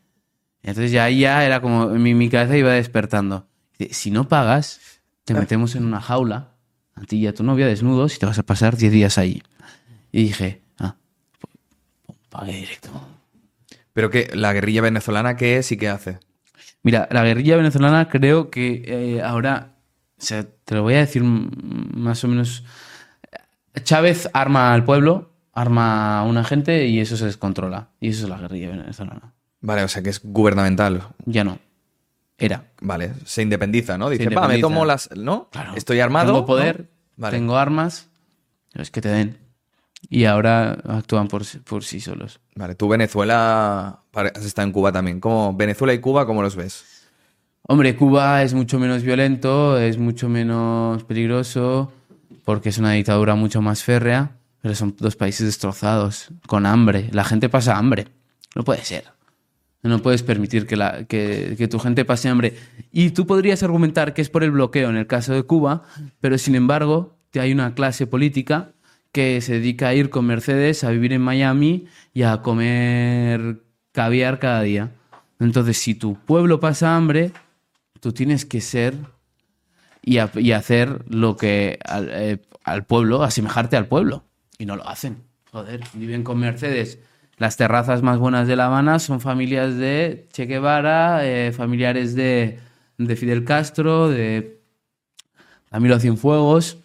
[0.63, 3.47] entonces ya ahí ya era como, mi, mi cabeza iba despertando.
[3.79, 4.81] Dice, si no pagas,
[5.25, 6.53] te metemos en una jaula,
[6.95, 9.43] a ti y a tu novia desnudos, y te vas a pasar 10 días ahí.
[10.13, 10.97] Y dije, ah,
[12.07, 12.91] pues, pagué directo.
[13.93, 16.19] Pero que la guerrilla venezolana, ¿qué es y qué hace?
[16.83, 19.77] Mira, la guerrilla venezolana creo que eh, ahora,
[20.19, 22.65] o sea, te lo voy a decir más o menos.
[23.85, 27.89] Chávez arma al pueblo, arma a una gente y eso se descontrola.
[28.01, 29.35] Y eso es la guerrilla venezolana.
[29.61, 31.03] Vale, o sea que es gubernamental.
[31.27, 31.59] Ya no.
[32.39, 32.65] Era.
[32.81, 34.11] Vale, se independiza, ¿no?
[34.11, 35.11] Dice, va, me tomo las.
[35.17, 35.49] ¿No?
[35.53, 35.75] Claro.
[35.77, 36.27] Estoy armado.
[36.27, 36.47] Tengo ¿no?
[36.47, 37.37] poder, Vale.
[37.37, 38.09] tengo armas,
[38.75, 39.39] es que te den.
[40.11, 42.41] Y ahora actúan por, sí- por sí solos.
[42.57, 44.01] Vale, tú Venezuela
[44.35, 45.21] estado en Cuba también.
[45.21, 47.07] ¿Cómo, Venezuela y Cuba, ¿cómo los ves?
[47.69, 51.93] Hombre, Cuba es mucho menos violento, es mucho menos peligroso,
[52.45, 54.33] porque es una dictadura mucho más férrea,
[54.63, 57.11] pero son dos países destrozados, con hambre.
[57.13, 58.07] La gente pasa hambre.
[58.55, 59.05] No puede ser.
[59.83, 62.55] No puedes permitir que, tu gente pase hambre.
[62.93, 65.83] Y tú podrías argumentar que es por el bloqueo en el caso de Cuba,
[66.21, 68.71] pero sin embargo, hay una clase política
[69.11, 74.39] que se dedica a ir con Mercedes, a vivir en Miami y a comer caviar
[74.39, 74.93] cada día.
[75.41, 77.33] Entonces, si tu pueblo pasa hambre,
[77.99, 78.95] tú tienes que ser
[80.05, 80.19] y
[80.53, 84.25] hacer lo que al, eh, al pueblo, asemejarte al pueblo.
[84.63, 85.25] Y no lo hacen.
[85.51, 87.01] Joder, viven con Mercedes.
[87.37, 92.61] Las terrazas más buenas de La Habana son familias de Che Guevara, eh, familiares de,
[92.97, 94.61] de Fidel Castro, de
[95.69, 96.79] Camilo Cienfuegos,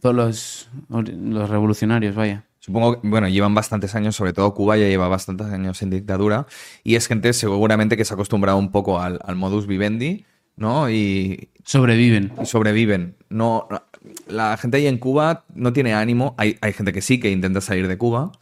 [0.00, 2.44] todos los, los revolucionarios, vaya.
[2.60, 6.46] Supongo que, bueno, llevan bastantes años, sobre todo Cuba ya lleva bastantes años en dictadura,
[6.84, 10.88] y es gente seguramente que se ha acostumbrado un poco al, al modus vivendi, ¿no?
[10.88, 12.32] Y, Sobreviven.
[12.42, 13.16] y sobreviven.
[13.28, 13.82] No, no-
[14.26, 16.34] la gente ahí en Cuba no tiene ánimo.
[16.38, 18.32] Hay, hay gente que sí que intenta salir de Cuba,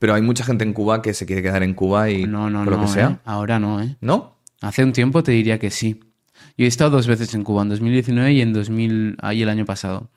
[0.00, 2.64] pero hay mucha gente en Cuba que se quiere quedar en Cuba y No, no,
[2.64, 2.78] por no.
[2.80, 3.08] lo que sea.
[3.10, 3.16] ¿eh?
[3.24, 3.96] Ahora no, ¿eh?
[4.00, 4.36] ¿No?
[4.62, 6.00] Hace un tiempo te diría que sí.
[6.58, 9.64] Yo he estado dos veces en Cuba, en 2019 y en 2000, ahí el año
[9.64, 10.10] pasado.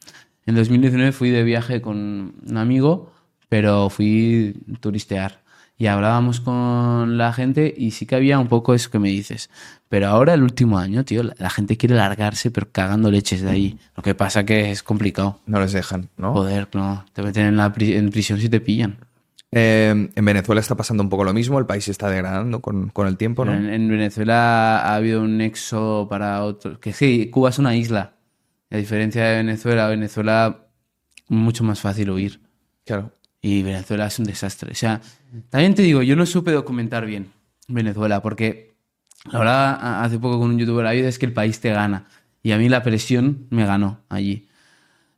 [0.48, 3.12] En 2019 fui de viaje con un amigo,
[3.48, 5.44] pero fui turistear.
[5.78, 9.50] Y hablábamos con la gente y sí que había un poco eso que me dices.
[9.90, 13.50] Pero ahora, el último año, tío, la, la gente quiere largarse, pero cagando leches de
[13.50, 13.78] ahí.
[13.96, 15.42] Lo que pasa que es complicado.
[15.46, 16.32] No les dejan, ¿no?
[16.34, 17.06] Joder, no.
[17.12, 18.98] Te meten en, la pri- en prisión si te pillan.
[19.52, 22.90] Eh, en Venezuela está pasando un poco lo mismo, el país se está degradando con,
[22.90, 23.54] con el tiempo, ¿no?
[23.54, 26.80] En, en Venezuela ha habido un nexo para otros.
[26.80, 28.14] Que sí, Cuba es una isla.
[28.72, 30.66] A diferencia de Venezuela, Venezuela
[31.28, 32.42] mucho más fácil huir.
[32.86, 33.12] Claro.
[33.46, 34.72] Y Venezuela es un desastre.
[34.72, 35.02] O sea,
[35.52, 37.28] también te digo, yo no supe documentar bien
[37.68, 38.74] Venezuela, porque
[39.32, 42.08] la verdad, hace poco con un youtuber ahí es que el país te gana.
[42.42, 44.48] Y a mí la presión me ganó allí.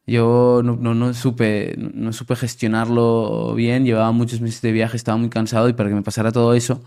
[0.06, 5.70] Yo no, supe, no supe gestionarlo bien, llevaba muchos meses de viaje, estaba muy cansado
[5.70, 6.84] y para que me pasara todo eso,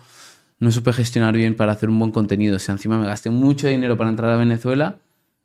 [0.58, 2.56] no supe gestionar bien para hacer un buen contenido.
[2.56, 4.98] O sea, encima me gasté mucho dinero para entrar a Venezuela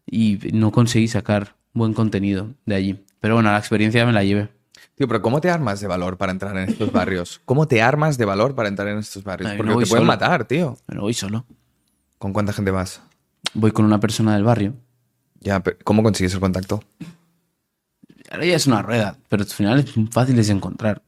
[0.06, 3.00] y no conseguí sacar buen contenido de allí.
[3.22, 4.55] Pero bueno, la experiencia me la llevé.
[4.96, 7.41] Tío, pero ¿cómo te armas de valor para entrar en estos barrios?
[7.43, 9.52] ¿Cómo te armas de valor para entrar en estos barrios?
[9.58, 10.06] Porque no te pueden solo.
[10.06, 10.78] matar, tío.
[10.86, 11.46] Pero voy solo.
[12.18, 13.02] ¿Con cuánta gente vas?
[13.54, 14.74] Voy con una persona del barrio.
[15.41, 16.82] Ya, pero ¿cómo consigues el contacto?
[18.32, 21.04] Ahora ya es una rueda, pero al final es fácil de encontrar.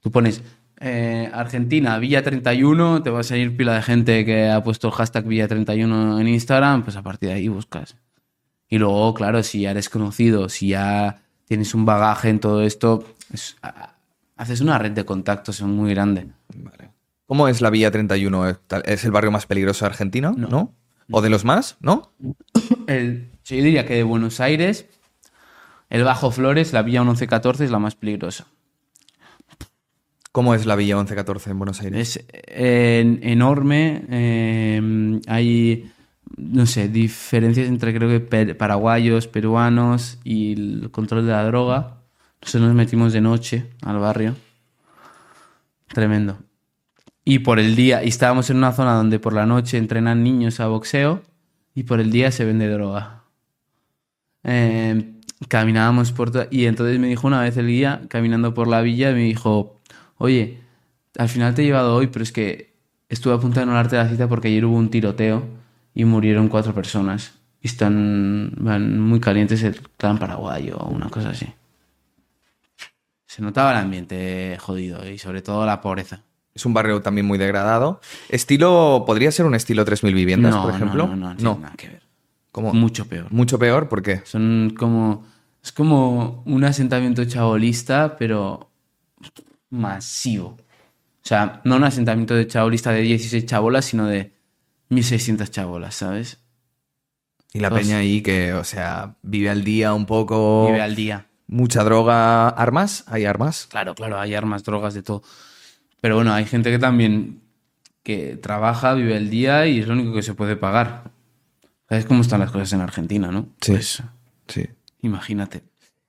[0.00, 0.42] Tú pones
[0.80, 4.94] eh, Argentina, Villa 31, te va a salir pila de gente que ha puesto el
[4.94, 7.96] hashtag Villa 31 en Instagram, pues a partir de ahí buscas.
[8.68, 13.04] Y luego, claro, si ya eres conocido, si ya tienes un bagaje en todo esto,
[13.32, 13.56] es-
[14.36, 16.28] haces una red de contactos muy grande.
[16.56, 16.90] Vale.
[17.26, 18.58] ¿Cómo es la Villa 31?
[18.84, 20.32] ¿Es el barrio más peligroso de Argentina?
[20.36, 20.48] No.
[20.48, 20.74] ¿No?
[21.10, 21.76] ¿O de los más?
[21.80, 22.12] ¿No?
[22.86, 24.86] El, yo diría que de Buenos Aires,
[25.90, 28.46] el Bajo Flores, la Villa 1114 es la más peligrosa.
[30.32, 32.16] ¿Cómo es la Villa 1114 en Buenos Aires?
[32.16, 34.04] Es eh, enorme.
[34.10, 35.92] eh, hay,
[36.36, 41.98] no sé, diferencias entre creo que paraguayos, peruanos y el control de la droga.
[42.40, 44.34] Nosotros nos metimos de noche al barrio.
[45.88, 46.38] Tremendo.
[47.24, 50.60] Y por el día, y estábamos en una zona donde por la noche entrenan niños
[50.60, 51.22] a boxeo
[51.74, 53.24] y por el día se vende droga.
[54.42, 55.14] Eh,
[55.48, 59.20] caminábamos por y entonces me dijo una vez el guía caminando por la villa me
[59.20, 59.80] dijo
[60.16, 60.60] oye
[61.18, 62.74] al final te he llevado hoy pero es que
[63.08, 65.44] estuve a punto de no darte la cita porque ayer hubo un tiroteo
[65.94, 71.30] y murieron cuatro personas y están van muy calientes el clan paraguayo o una cosa
[71.30, 71.46] así
[73.26, 76.22] se notaba el ambiente jodido y sobre todo la pobreza
[76.54, 78.00] Es un barrio también muy degradado.
[78.28, 81.06] Estilo, ¿podría ser un estilo 3.000 viviendas, no, por no, ejemplo?
[81.08, 82.02] no, no, no tiene nada que ver
[82.52, 82.72] ¿Cómo?
[82.72, 84.22] mucho peor Mucho peor, ¿por qué?
[84.24, 85.26] Son como.
[85.60, 88.70] Es como un asentamiento chabolista, pero
[89.70, 90.48] masivo.
[90.48, 94.30] O sea, no un asentamiento de chabolista de 16 chabolas, sino de
[94.88, 96.38] 1600 chabolas, ¿sabes?
[97.52, 100.66] Y la peña ahí que, o sea, vive al día un poco.
[100.66, 101.26] Vive al día.
[101.46, 103.66] Mucha droga, armas, hay armas.
[103.70, 105.22] Claro, claro, hay armas, drogas, de todo.
[106.00, 107.42] Pero bueno, hay gente que también
[108.02, 111.12] que trabaja, vive el día y es lo único que se puede pagar.
[111.88, 113.48] ¿Sabes cómo están las cosas en Argentina, no?
[113.60, 113.72] Sí.
[113.72, 114.02] Pues
[114.48, 114.66] Sí.
[115.02, 115.62] imagínate.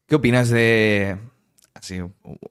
[0.08, 1.18] ¿Qué opinas de.
[1.76, 2.00] Así,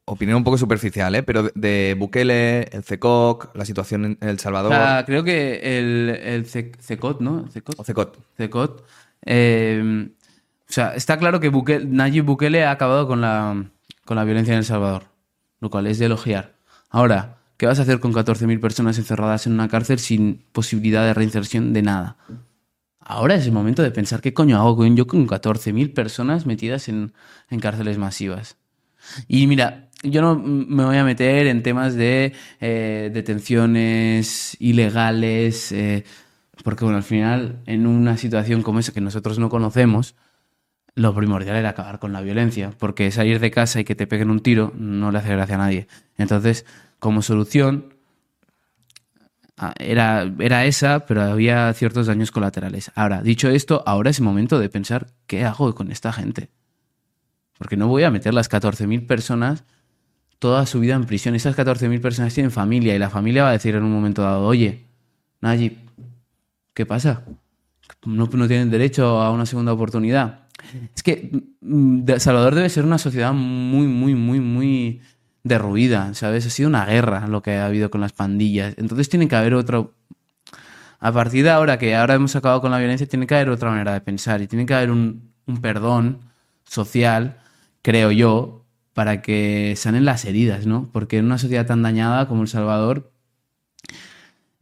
[0.04, 1.22] opinión un poco superficial, ¿eh?
[1.22, 4.72] Pero de- Bukele, el CECOC, la situación en El O Salvador.
[4.72, 7.48] sea, creo que el, el Ce- CECOT, ¿no?
[7.50, 7.80] CECOT.
[7.80, 8.18] O CECOT.
[8.36, 8.84] CECOT.
[9.26, 10.08] eh,
[10.68, 13.64] o sea, está claro que Bukele- Nayib Bukele ha acabado con la,
[14.04, 15.04] con la violencia en El Salvador,
[15.60, 16.54] lo cual es de elogiar.
[16.90, 21.14] Ahora, ¿qué vas a hacer con 14.000 personas encerradas en una cárcel sin posibilidad de
[21.14, 22.16] reinserción de nada?
[23.00, 27.12] Ahora es el momento de pensar qué coño hago yo con 14.000 personas metidas en,
[27.50, 28.56] en cárceles masivas.
[29.28, 36.04] Y mira, yo no me voy a meter en temas de eh, detenciones ilegales, eh,
[36.62, 40.14] porque bueno, al final, en una situación como esa que nosotros no conocemos,
[40.94, 44.30] lo primordial era acabar con la violencia, porque salir de casa y que te peguen
[44.30, 45.88] un tiro no le hace gracia a nadie.
[46.18, 46.64] Entonces,
[46.98, 47.94] como solución,
[49.56, 52.92] ah, era, era esa, pero había ciertos daños colaterales.
[52.94, 56.50] Ahora, dicho esto, ahora es el momento de pensar qué hago con esta gente.
[57.64, 59.64] Porque no voy a meter las 14.000 personas
[60.38, 61.34] toda su vida en prisión.
[61.34, 64.42] Esas 14.000 personas tienen familia y la familia va a decir en un momento dado,
[64.42, 64.84] oye,
[65.40, 65.78] Nayib,
[66.74, 67.22] ¿qué pasa?
[68.04, 70.40] No, tienen derecho a una segunda oportunidad.
[70.94, 71.30] Es que
[71.62, 75.00] mm, Salvador debe ser una sociedad muy, muy, muy, muy
[75.42, 76.44] derruida, ¿sabes?
[76.44, 78.74] Ha sido una guerra lo que ha habido con las pandillas.
[78.76, 79.94] Entonces tiene que haber otro...
[81.00, 83.70] A partir de ahora, que ahora hemos acabado con la violencia, tiene que haber otra
[83.70, 86.20] manera de pensar y tiene que haber un perdón
[86.64, 87.38] social,
[87.84, 88.64] creo yo,
[88.94, 90.88] para que sanen las heridas, ¿no?
[90.90, 93.12] Porque en una sociedad tan dañada como El Salvador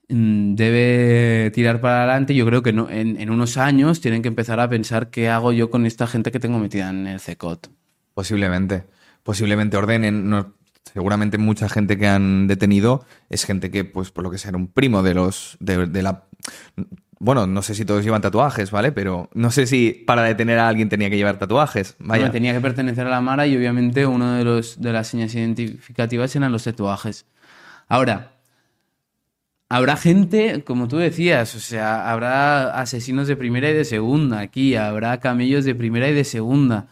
[0.08, 2.34] mm, debe tirar para adelante.
[2.34, 5.70] Yo creo que no, en, unos años tienen que empezar a pensar qué hago yo
[5.70, 7.68] con esta gente que tengo metida en el CECOT.
[8.12, 8.84] Posiblemente.
[9.22, 10.44] Posiblemente ordenen.
[10.92, 14.58] seguramente mucha gente que han detenido es gente que, pues, por lo que sea, era
[14.58, 15.56] un primo de los.
[15.60, 16.24] de la.
[17.24, 18.90] Bueno, no sé si todos llevan tatuajes, ¿vale?
[18.90, 21.94] Pero no sé si para detener a alguien tenía que llevar tatuajes.
[22.00, 22.22] Vaya.
[22.22, 25.32] Bueno, tenía que pertenecer a la Mara y obviamente uno de los de las señas
[25.32, 27.24] identificativas eran los tatuajes.
[27.86, 28.32] Ahora,
[29.68, 34.74] habrá gente, como tú decías, o sea, habrá asesinos de primera y de segunda aquí,
[34.74, 36.88] habrá camellos de primera y de segunda.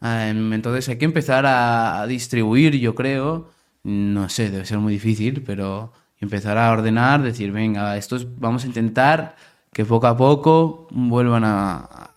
[0.00, 3.50] Em, Entonces hay que empezar a, a distribuir, yo creo.
[3.82, 8.68] No sé, debe ser muy difícil, pero empezar a ordenar, decir, venga, estos vamos a
[8.68, 9.34] intentar
[9.72, 12.10] que poco a poco vuelvan a,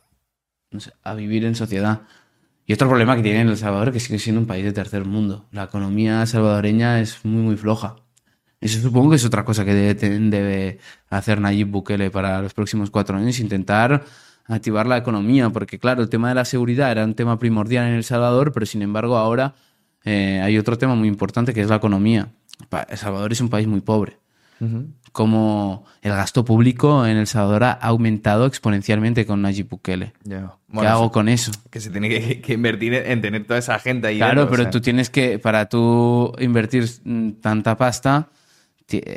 [1.16, 2.02] vivir en sociedad.
[2.66, 5.46] Y otro problema que tiene El Salvador que sigue siendo un país de tercer mundo.
[5.52, 7.96] La economía salvadoreña es muy, muy floja.
[8.60, 10.80] Eso supongo que es otra cosa que debe,
[11.10, 14.04] hacer Nayib Bukele para los próximos cuatro años, intentar
[14.48, 17.94] activar la economía, porque claro, el tema de la seguridad era un tema primordial en
[17.94, 19.56] El Salvador, pero sin embargo ahora
[20.04, 22.30] eh, hay otro tema muy importante que es la economía.
[22.90, 24.18] El Salvador es un país muy pobre.
[25.16, 30.12] Como el gasto público en El Salvador ha aumentado exponencialmente con Nayib Bukele.
[30.28, 31.54] ¿Qué hago con eso?
[31.70, 34.18] Que se tiene que, que invertir en tener toda esa gente ahí.
[34.18, 34.72] Claro, dentro, o pero sea.
[34.72, 38.28] tú tienes que, para tú invertir mm, tanta pasta,
[38.92, 39.16] eh,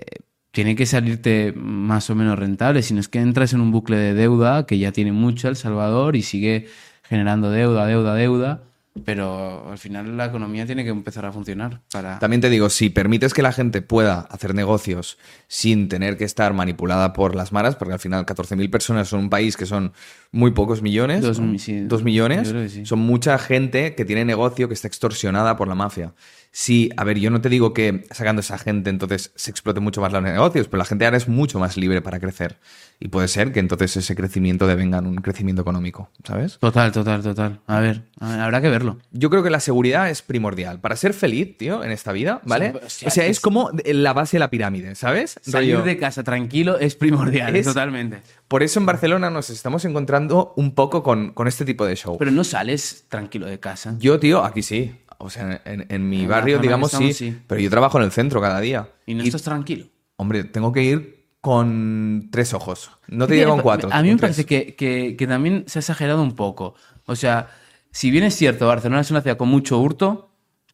[0.53, 2.83] tiene que salirte más o menos rentable.
[2.83, 5.57] Si no es que entras en un bucle de deuda que ya tiene mucho El
[5.57, 6.69] Salvador y sigue
[7.03, 8.63] generando deuda, deuda, deuda.
[9.05, 12.19] Pero al final la economía tiene que empezar a funcionar para...
[12.19, 16.53] También te digo, si permites que la gente pueda hacer negocios sin tener que estar
[16.55, 19.93] manipulada por las maras, porque al final 14.000 personas son un país que son
[20.31, 21.23] muy pocos millones,
[21.89, 22.85] Dos millones, sí.
[22.85, 26.13] son mucha gente que tiene negocio, que está extorsionada por la mafia.
[26.51, 30.01] Sí, a ver, yo no te digo que sacando esa gente entonces se explote mucho
[30.01, 32.59] más los negocios, pero la gente ahora es mucho más libre para crecer.
[32.99, 36.59] Y puede ser que entonces ese crecimiento devenga en un crecimiento económico, ¿sabes?
[36.59, 37.61] Total, total, total.
[37.69, 38.99] A ver, a ver, habrá que verlo.
[39.13, 40.81] Yo creo que la seguridad es primordial.
[40.81, 42.73] Para ser feliz, tío, en esta vida, ¿vale?
[42.89, 45.39] Sí, o sea, es como la base de la pirámide, ¿sabes?
[45.43, 48.23] Salir Rollo- de casa tranquilo es primordial, Es- totalmente.
[48.49, 52.17] Por eso en Barcelona nos estamos encontrando un poco con, con este tipo de show.
[52.19, 53.95] Pero no sales tranquilo de casa.
[54.01, 54.97] yo, tío, aquí sí.
[55.19, 57.37] O sea, en, en mi En barrio, digamos, sí, estamos, sí.
[57.47, 58.89] Pero yo trabajo en el centro cada día.
[59.05, 59.87] Y no estás tranquilo.
[60.17, 62.91] Hombre, tengo que ir con tres ojos.
[63.09, 63.89] No te digo con cuatro.
[63.93, 64.21] A mí me tres.
[64.21, 66.75] parece que, que- que también se ha exagerado un poco.
[67.07, 67.49] O sea,
[67.91, 70.31] si bien es cierto, Barcelona es una ciudad con mucho hurto,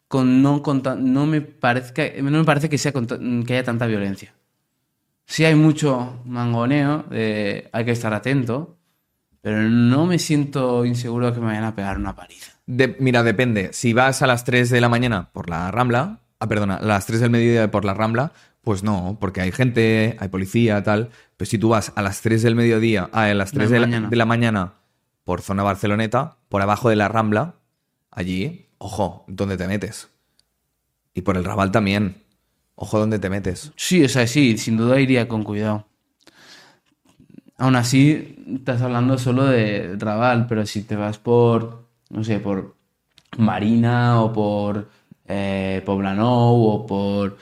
[0.09, 4.35] con no, con no, me, parezca, no me parece que, sea que haya tanta violencia.
[5.27, 8.77] Sí hay mucho mangoneo, eh, hay que estar atento,
[9.41, 12.53] pero no me siento inseguro de que me vayan a pegar una paliza.
[12.67, 13.71] De- mira, depende.
[13.73, 17.07] Si vas a las 3 de la mañana por la Rambla, ah, perdona, a las
[17.07, 21.11] 3 del mediodía por la Rambla, pues no, porque hay gente, hay policía, tal.
[21.37, 23.81] Pero si tú vas a las 3 del mediodía, ah, a las De 3 de
[23.81, 24.09] la, mañana.
[24.09, 24.73] de la mañana
[25.25, 27.55] por zona Barceloneta, por abajo de la Rambla,
[28.11, 30.09] allí, ojo, ¿dónde te metes?
[31.15, 32.17] Y por el Raval también.
[32.77, 33.73] Ojo, ¿dónde te metes?
[33.77, 35.87] Sí, o sea, sí, sin duda iría con cuidado.
[37.57, 42.77] Aún así, estás hablando solo de Raval, pero si te vas por, no sé, por
[43.39, 44.89] Marina o por
[45.27, 47.37] eh, Poblenou o por...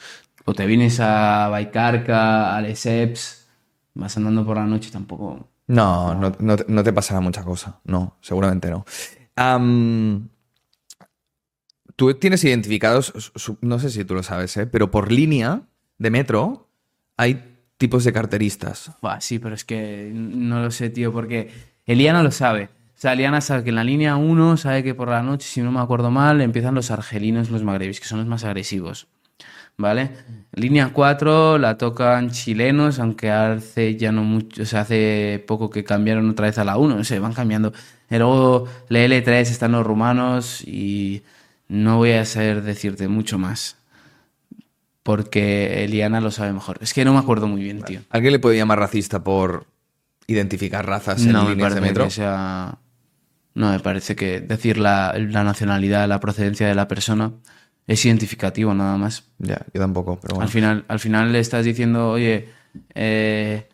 [0.44, 3.48] o te vienes a Baicarca, a Lesseps,
[3.94, 5.48] vas andando por la noche tampoco...
[5.68, 7.80] No, no, no te- no te pasará mucha cosa.
[7.84, 8.84] No, seguramente no.
[11.96, 14.66] Tú tienes identificados, no sé si tú lo sabes, ¿eh?
[14.66, 15.62] pero por línea
[15.98, 16.68] de metro
[17.16, 18.90] hay tipos de carteristas.
[19.02, 21.50] Buah, sí, pero es que no lo sé, tío, porque
[21.84, 22.70] Eliana lo sabe.
[23.02, 25.60] O sea, Eliana sabe que en la línea 1 sabe que por la noche, si
[25.60, 29.08] no me acuerdo mal, empiezan los argelinos, los magrebis, que son los más agresivos.
[29.76, 30.12] ¿Vale?
[30.52, 35.82] Línea 4 la tocan chilenos, aunque hace ya no mucho, o sea, hace poco que
[35.82, 37.72] cambiaron otra vez a la 1, no sé, van cambiando.
[38.08, 41.24] Y luego la L3 están los rumanos y
[41.66, 43.78] no voy a saber decirte mucho más.
[45.02, 46.78] Porque Eliana lo sabe mejor.
[46.80, 47.98] Es que no me acuerdo muy bien, tío.
[48.10, 49.66] ¿Alguien le puede llamar racista por
[50.28, 52.04] identificar razas en No me líneas de metro?
[52.04, 52.78] que sea...
[53.54, 57.32] No, me parece que decir la, la nacionalidad, la procedencia de la persona
[57.86, 59.24] es identificativo nada más.
[59.38, 60.44] Ya, yo tampoco, pero bueno.
[60.44, 62.48] Al, final, al final le estás diciendo, oye,
[62.94, 63.68] eh,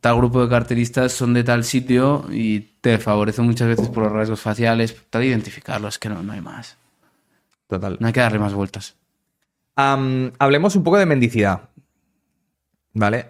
[0.00, 4.12] tal grupo de carteristas son de tal sitio y te favorece muchas veces por los
[4.12, 6.76] rasgos faciales, tal identificarlos, que no, no hay más.
[7.68, 7.96] Total.
[8.00, 8.96] No hay que darle más vueltas.
[9.76, 11.69] Hablemos un poco de mendicidad.
[12.92, 13.26] ¿Vale?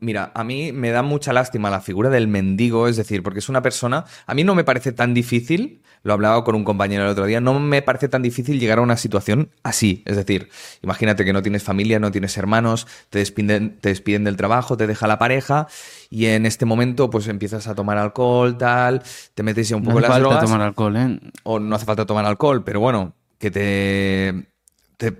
[0.00, 3.48] Mira, a mí me da mucha lástima la figura del mendigo, es decir, porque es
[3.50, 4.06] una persona.
[4.26, 7.40] A mí no me parece tan difícil, lo hablaba con un compañero el otro día,
[7.40, 10.02] no me parece tan difícil llegar a una situación así.
[10.06, 10.48] Es decir,
[10.82, 14.86] imagínate que no tienes familia, no tienes hermanos, te despiden, te despiden del trabajo, te
[14.86, 15.66] deja la pareja
[16.08, 19.02] y en este momento pues empiezas a tomar alcohol, tal,
[19.34, 21.20] te metes ya un No poco hace en las falta drogas tomar alcohol, ¿eh?
[21.42, 24.53] o no hace falta tomar alcohol, pero bueno, que te,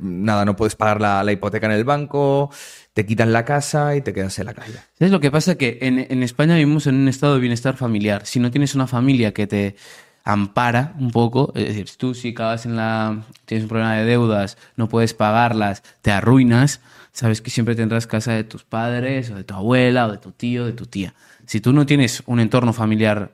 [0.00, 2.50] nada, no puedes pagar la, hipoteca en el banco,
[2.92, 4.78] te quitan la casa y te quedas en la calle.
[4.98, 5.56] ¿Sabes lo que pasa?
[5.56, 8.26] Que en, en España vivimos en un estado de bienestar familiar.
[8.26, 9.76] Si no tienes una familia que te
[10.24, 13.22] ampara un poco, es decir, tú si acabas en la...
[13.44, 16.80] tienes un problema de deudas, no puedes pagarlas, te arruinas,
[17.12, 20.32] sabes que siempre tendrás casa de tus padres, o de tu abuela, o de tu
[20.32, 21.14] tío, de tu tía.
[21.46, 23.32] Si tú no tienes un entorno familiar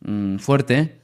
[0.00, 0.99] mm, fuerte,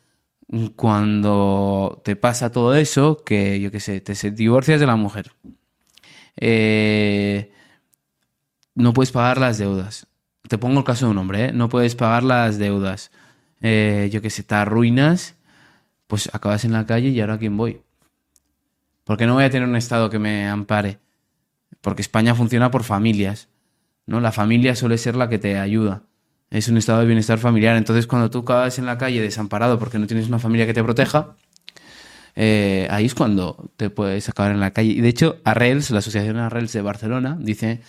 [0.77, 5.33] cuando te pasa todo eso, que yo qué sé, te divorcias de la mujer,
[6.37, 7.53] eh,
[8.75, 10.07] no puedes pagar las deudas.
[10.49, 11.53] Te pongo el caso de un hombre, ¿eh?
[11.53, 13.11] No puedes pagar las deudas.
[13.63, 15.35] Eh, yo qué sé, te arruinas,
[16.07, 17.81] pues acabas en la calle y ahora a quién voy.
[19.05, 20.99] Porque no voy a tener un Estado que me ampare.
[21.81, 23.49] Porque España funciona por familias.
[24.07, 24.21] ¿no?
[24.21, 26.03] La familia suele ser la que te ayuda.
[26.51, 27.77] Es un estado de bienestar familiar.
[27.77, 30.83] Entonces, cuando tú acabas en la calle desamparado porque no tienes una familia que te
[30.83, 31.35] proteja,
[32.35, 34.91] eh, ahí es cuando te puedes acabar en la calle.
[34.93, 37.81] Y de hecho, Arrels, la Asociación Arrels de Barcelona, dice,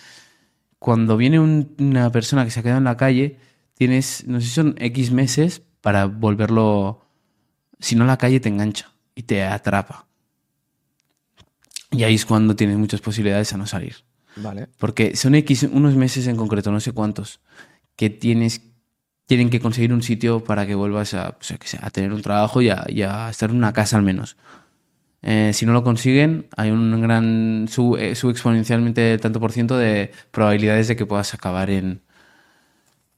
[0.78, 3.38] cuando viene un- una persona que se ha quedado en la calle,
[3.74, 7.04] tienes, no sé si son X meses para volverlo,
[7.78, 10.06] si no la calle te engancha y te atrapa.
[11.90, 13.96] Y ahí es cuando tienes muchas posibilidades a no salir.
[14.36, 14.68] Vale.
[14.78, 17.40] Porque son X, unos meses en concreto, no sé cuántos,
[17.98, 18.62] que tienes,
[19.26, 21.52] tienen que conseguir un sitio para que vuelvas a, pues,
[21.92, 24.36] tener un trabajo y a, estar en una casa al menos.
[25.20, 30.12] Eh, si no lo consiguen, hay un gran, sube, sube exponencialmente tanto por ciento de
[30.30, 32.02] probabilidades de que puedas acabar en,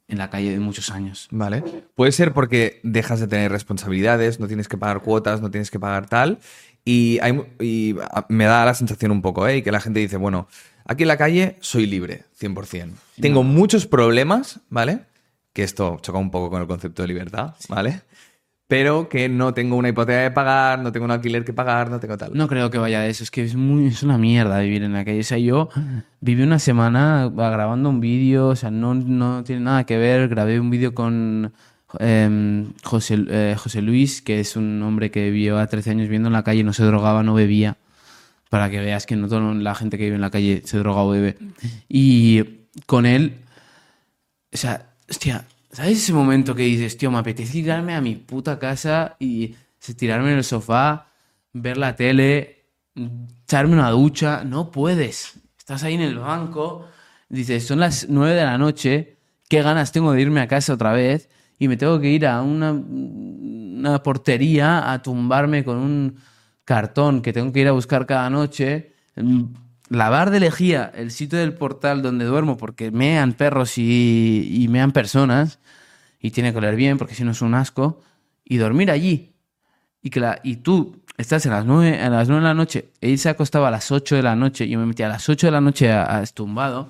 [0.08, 1.28] en la calle de muchos años.
[1.30, 1.62] Vale.
[1.94, 5.78] Puede ser porque dejas de tener responsabilidades, no tienes que pagar cuotas, no tienes que
[5.78, 6.38] pagar tal.
[6.86, 7.20] Y,
[7.60, 9.58] y a- me da la sensación un poco, ¿eh?
[9.58, 10.48] Y que la gente dice, bueno,
[10.90, 12.94] aquí en la calle soy libre, 100%.
[13.20, 15.06] Tengo muchos problemas, ¿vale?
[15.52, 18.02] Que esto choca un poco con el concepto de libertad, ¿vale?
[18.66, 22.00] Pero que no tengo una hipoteca que pagar, no tengo un alquiler que pagar, no
[22.00, 22.32] tengo tal.
[22.34, 24.92] No creo que vaya de eso, es que es, muy, es una mierda vivir en
[24.92, 25.20] la calle.
[25.20, 25.68] O sea, yo
[26.20, 30.28] viví una semana grabando un vídeo, o sea, no, no tiene nada que ver.
[30.28, 31.52] Grabé un vídeo con
[32.00, 36.34] em, José, eh, José Luis, que es un hombre que lleva 13 años viviendo en
[36.34, 37.76] la calle, no se drogaba, no bebía.
[38.50, 41.02] Para que veas que no toda la gente que vive en la calle se droga
[41.02, 41.38] o bebe.
[41.88, 43.38] Y con él,
[44.52, 48.58] o sea, hostia, ¿sabes ese momento que dices, tío, me apetece irme a mi puta
[48.58, 49.54] casa y
[49.96, 51.06] tirarme en el sofá,
[51.52, 52.64] ver la tele,
[53.44, 54.42] echarme una ducha?
[54.44, 55.34] No puedes.
[55.56, 56.88] Estás ahí en el banco,
[57.28, 59.16] dices, son las nueve de la noche,
[59.48, 62.42] qué ganas tengo de irme a casa otra vez y me tengo que ir a
[62.42, 66.16] una, una portería a tumbarme con un
[66.64, 68.94] cartón que tengo que ir a buscar cada noche.
[69.16, 69.44] Mm,
[69.90, 74.92] Lavar de lejía el sitio del portal donde duermo porque mean perros y, y mean
[74.92, 75.58] personas
[76.20, 78.00] y tiene que oler bien porque si no es un asco.
[78.44, 79.32] Y dormir allí.
[80.02, 82.90] Y, que la, y tú estás a las, 9, a las 9 de la noche,
[83.00, 85.46] él se acostaba a las 8 de la noche, yo me metía a las 8
[85.46, 86.88] de la noche a, a tumbado.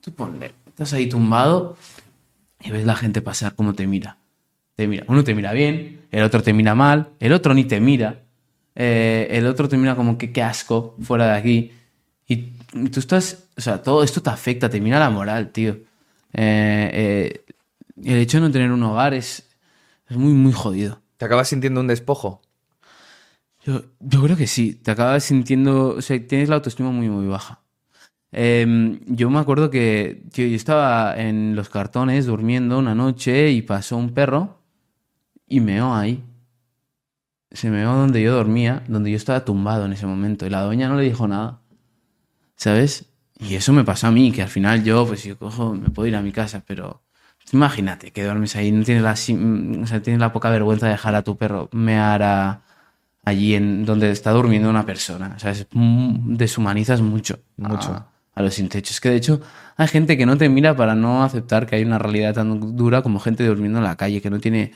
[0.00, 1.76] Tú ponle, estás ahí tumbado
[2.60, 4.18] y ves la gente pasar cómo te mira.
[4.76, 5.04] Te mira.
[5.08, 8.22] Uno te mira bien, el otro te mira mal, el otro ni te mira.
[8.80, 11.72] Eh, el otro te mira como que qué asco, fuera de aquí.
[12.28, 15.72] Y, y tú estás, o sea, todo esto te afecta, te mira la moral, tío.
[16.32, 17.44] Eh, eh,
[18.04, 19.48] el hecho de no tener un hogar es,
[20.08, 21.02] es muy, muy jodido.
[21.16, 22.40] ¿Te acabas sintiendo un despojo?
[23.64, 27.26] Yo, yo creo que sí, te acabas sintiendo, o sea, tienes la autoestima muy, muy
[27.26, 27.62] baja.
[28.30, 33.62] Em, yo me acuerdo que tío, yo estaba en los cartones durmiendo una noche y
[33.62, 34.60] pasó un perro
[35.48, 36.22] y meó ahí.
[37.50, 40.88] Se meó donde yo dormía, donde yo estaba tumbado en ese momento y la doña
[40.88, 41.60] no le dijo nada.
[42.56, 43.06] ¿Sabes?
[43.40, 46.08] Y eso me pasó a mí, que al final yo, pues yo cojo, me puedo
[46.08, 47.02] ir a mi casa, pero
[47.52, 51.14] imagínate que duermes ahí, no tienes la, o sea, tienes la poca vergüenza de dejar
[51.14, 52.60] a tu perro mear a-
[53.24, 55.36] allí en donde está durmiendo una persona.
[55.42, 57.92] Es, mm, deshumanizas mucho, Mucho.
[57.92, 59.00] A, a los sin techos.
[59.00, 59.40] Que de hecho
[59.76, 63.02] hay gente que no te mira para no aceptar que hay una realidad tan dura
[63.02, 64.72] como gente durmiendo en la calle, que no tiene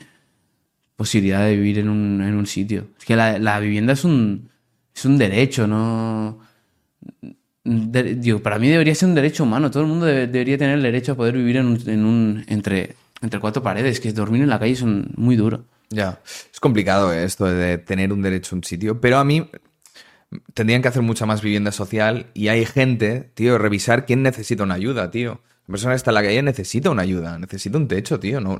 [0.95, 2.87] posibilidad de vivir en un, en un sitio.
[2.99, 4.49] Es que la, la vivienda es un,
[4.95, 6.39] es un derecho, no...
[7.63, 9.71] de- para mí debería ser un derecho humano.
[9.71, 12.45] Todo el mundo debe- debería tener el derecho a poder vivir en un, en un-
[12.47, 15.65] entre, entre cuatro paredes, que dormir en la calle es muy duro.
[15.89, 16.19] Ya.
[16.51, 19.49] Es complicado eh, esto de tener un derecho a un sitio, pero a mí
[20.53, 24.73] tendrían que hacer mucha más vivienda social y hay gente, tío, revisar quién necesita una
[24.75, 25.41] ayuda, tío.
[25.67, 28.41] La persona que está en la calle necesita una ayuda, necesita un techo, tío.
[28.41, 28.59] No,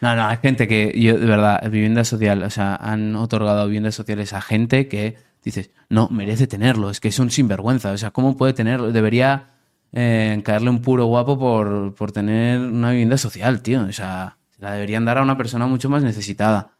[0.00, 3.96] No, no, hay gente que, yo, de verdad, vivienda social, o sea, han otorgado viviendas
[3.96, 8.10] sociales a gente que dices, no, merece tenerlo, es que es un sinvergüenza, o sea,
[8.10, 8.92] ¿cómo puede tenerlo?
[8.92, 9.48] Debería
[9.92, 14.62] eh, caerle un puro guapo por, por tener una vivienda social, tío, o sea, se
[14.62, 16.72] la deberían dar a una persona mucho más necesitada.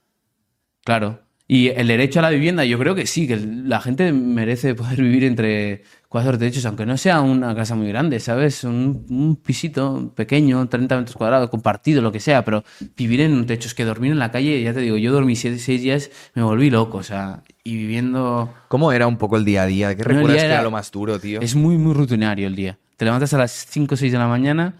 [0.85, 1.21] Claro.
[1.47, 5.01] Y el derecho a la vivienda, yo creo que sí, que la gente merece poder
[5.01, 8.65] vivir entre cuatro techos, aunque no sea una casa muy grande, ¿sabes?
[8.65, 12.65] Un, un pisito pequeño, 30 metros cuadrados, compartido, lo que sea, pero
[12.97, 15.37] vivir en un techo, es que dormir en la calle, ya te digo, yo dormí
[15.37, 18.53] siete, seis días, me volví loco, o sea, y viviendo...
[18.69, 19.95] ¿Cómo era un poco el día a día?
[19.97, 21.41] ¿Qué No, recuerdas día que era- era lo más duro, tío?
[21.43, 22.79] Es muy, muy rutinario el día.
[22.97, 24.75] Te levantas a las 5 o 6 de la mañana,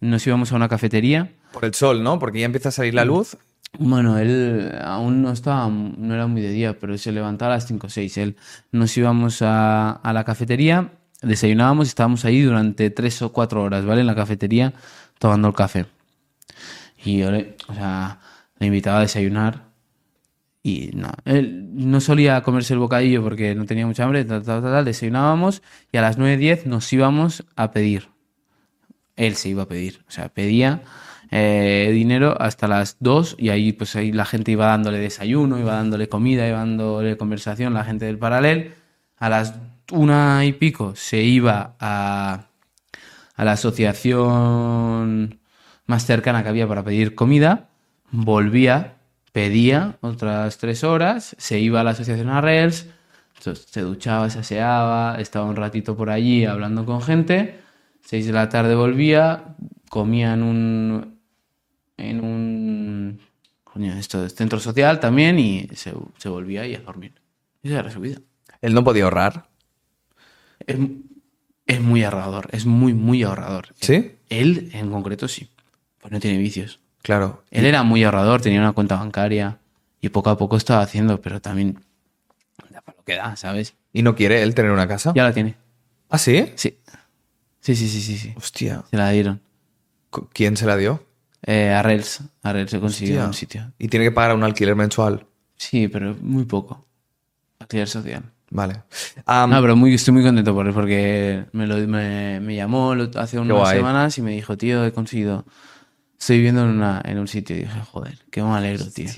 [0.00, 2.18] nos íbamos a una cafetería, Por el sol, ¿no?
[2.18, 3.36] Porque ya empieza a salir la luz.
[3.78, 7.66] Bueno, él aún no estaba, no era muy de día, pero se levantaba a las
[7.66, 8.18] 5 o 6.
[8.18, 8.36] Él
[8.70, 10.92] nos íbamos a, a la cafetería,
[11.22, 14.02] desayunábamos y estábamos ahí durante 3 o 4 horas, ¿vale?
[14.02, 14.74] En la cafetería
[15.18, 15.86] tomando el café.
[17.04, 18.20] Y yo le, o sea,
[18.58, 19.64] le invitaba a desayunar
[20.62, 24.62] y no, él no solía comerse el bocadillo porque no tenía mucha hambre, tal, tal,
[24.62, 28.08] tal, desayunábamos y a las 9.10 nos íbamos a pedir.
[29.16, 30.82] Él se iba a pedir, o sea, pedía
[31.34, 35.72] eh, dinero hasta las 2 y ahí pues ahí la gente iba dándole desayuno, iba
[35.72, 38.74] dándole comida, iba dándole conversación, la gente del paralel.
[39.16, 39.54] A las
[39.90, 42.48] una y pico se iba a,
[43.38, 45.40] la asociación
[45.86, 47.70] más cercana que había para pedir comida,
[48.10, 48.96] volvía,
[49.32, 52.88] pedía otras tres horas, se iba a la asociación Arrels,
[53.38, 57.58] se duchaba, se aseaba, estaba un ratito por allí hablando con gente,
[58.02, 59.56] seis de la tarde volvía,
[59.88, 61.21] comía en un
[62.02, 63.20] en un
[63.64, 67.14] coño, esto es centro social también y se, se volvía ahí a dormir.
[67.62, 68.18] Esa era su vida.
[68.60, 69.48] Él no podía ahorrar.
[70.66, 70.76] Es,
[71.66, 73.68] es muy ahorrador, es muy, muy ahorrador.
[73.80, 74.12] ¿Sí?
[74.28, 75.48] Él, en concreto, sí.
[76.00, 76.80] Pues no tiene vicios.
[77.02, 77.42] Claro.
[77.50, 79.58] Él era muy ahorrador, tenía una cuenta bancaria
[80.00, 81.80] y poco a poco estaba haciendo, pero también
[82.70, 83.74] da para lo que da, ¿sabes?
[83.92, 85.12] ¿Y no quiere él tener una casa?
[85.14, 85.56] Ya la tiene.
[86.08, 86.52] ¿Ah, sí?
[86.56, 86.78] Sí.
[87.60, 88.34] Sí, sí, sí, sí, sí.
[88.36, 88.84] Hostia.
[88.90, 89.40] Se la dieron.
[90.10, 91.04] ¿Cu- ¿Quién se la dio?
[91.44, 92.20] Eh, a Rels.
[92.42, 93.26] A Rels se consiguió Hostia.
[93.26, 93.72] un sitio.
[93.78, 95.26] Y tiene que pagar un alquiler mensual.
[95.56, 96.86] Sí, pero muy poco.
[97.58, 98.22] Alquiler social.
[98.50, 98.82] Vale.
[99.26, 102.92] Am, No, pero muy, estoy muy contento por él porque me, lo, me, me llamó
[103.16, 103.76] hace unas guay.
[103.78, 105.46] semanas y me dijo, tío, he conseguido.
[106.18, 107.56] Estoy viviendo en, una, en un sitio.
[107.56, 109.08] Y dije, joder, qué alegro, tío.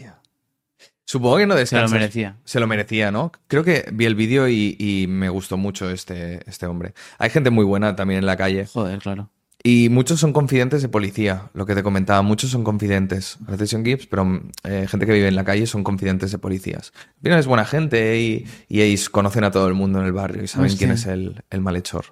[1.07, 1.91] Supongo que no Se lo descansas.
[1.93, 2.37] merecía.
[2.45, 3.31] Se lo merecía, ¿no?
[3.47, 6.95] Creo que vi el vídeo y, y me gustó mucho este, este hombre.
[7.18, 8.66] Hay gente muy buena también en la calle.
[8.66, 9.31] Joder, claro.
[9.67, 12.21] Y muchos son confidentes de policía, lo que te comentaba.
[12.21, 13.39] Muchos son confidentes.
[13.49, 16.93] Gibbs, pero eh, gente que vive en la calle son confidentes de policías.
[16.95, 20.12] Al final es buena gente y, y ellos conocen a todo el mundo en el
[20.12, 20.79] barrio y saben Hostia.
[20.79, 22.05] quién es el, el malhechor.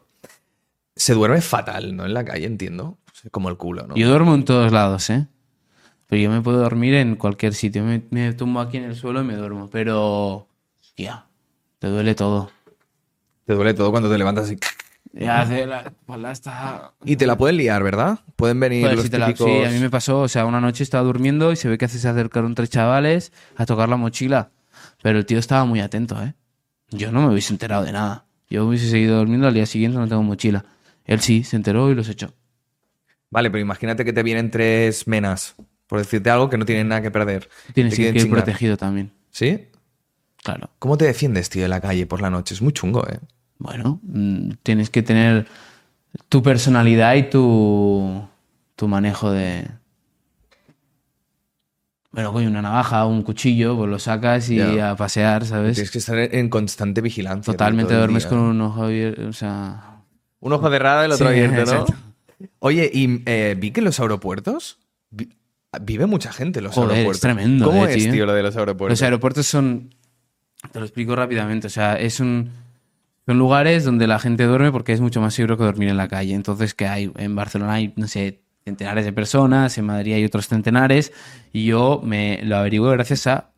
[0.96, 2.06] Se duerme fatal, ¿no?
[2.06, 2.96] En la calle, entiendo.
[3.30, 3.96] Como el culo, ¿no?
[3.96, 5.26] Yo duermo en todos lados, ¿eh?
[6.06, 7.84] Pero yo me puedo dormir en cualquier sitio.
[7.84, 9.68] Me, me tumbo aquí en el suelo y me duermo.
[9.70, 10.48] Pero,
[10.96, 11.26] ya,
[11.80, 12.50] te duele todo.
[13.44, 14.58] Te duele todo cuando te levantas y...
[15.12, 16.92] Ya hace la espalda está...
[17.04, 18.20] Y te la pueden liar, ¿verdad?
[18.36, 19.36] Pueden venir Joder, los si la-.
[19.36, 21.86] Sí, a mí me pasó, o sea, una noche estaba durmiendo y se ve que
[21.88, 24.50] se acercaron tres chavales a tocar la mochila.
[25.02, 26.34] Pero el tío estaba muy atento, ¿eh?
[26.90, 28.24] Yo no me hubiese enterado de nada.
[28.48, 30.64] Yo hubiese seguido durmiendo, al día siguiente no tengo mochila.
[31.04, 32.32] Él sí, se enteró y los echó.
[33.30, 35.54] Vale, pero imagínate que te vienen tres menas,
[35.86, 37.48] por decirte algo que no tienen nada que perder.
[37.74, 38.42] Tienes que ir chingar.
[38.42, 39.12] protegido también.
[39.30, 39.68] ¿Sí?
[40.42, 40.70] Claro.
[40.78, 42.54] ¿Cómo te defiendes, tío, en la calle por la noche?
[42.54, 43.18] Es muy chungo, ¿eh?
[43.58, 45.46] Bueno, mm, tienes que tener
[46.28, 48.22] tu personalidad y tu,
[48.76, 49.66] tu manejo de...
[52.10, 55.76] Bueno, coño, una navaja un cuchillo, pues lo sacas y a pasear, ¿sabes?
[55.76, 57.52] Tienes que estar en constante vigilancia.
[57.52, 60.02] Totalmente duermes con un ojo abierto, o sea...
[60.40, 61.62] Un ojo cerrado y el otro Sí, abierto, ¿no?
[61.62, 61.94] exacto.
[62.58, 64.78] Oye, y eh, vi que en los aeropuertos
[65.10, 65.30] vi-
[65.80, 67.20] vive mucha gente en los Joder, es aeropuertos.
[67.22, 68.12] tremendo, ¿Cómo eh, es, tío?
[68.12, 68.98] tío, lo de los aeropuertos?
[68.98, 69.94] Los aeropuertos son...
[70.70, 71.68] Te lo explico rápidamente.
[71.68, 72.50] O sea, es un...
[73.26, 76.08] Son lugares donde la gente duerme porque es mucho más seguro que dormir en la
[76.08, 76.34] calle.
[76.34, 77.12] Entonces, que hay?
[77.16, 81.12] En Barcelona hay, no sé, centenares de personas, en Madrid hay otros centenares,
[81.52, 83.50] y yo me lo averigué gracias a,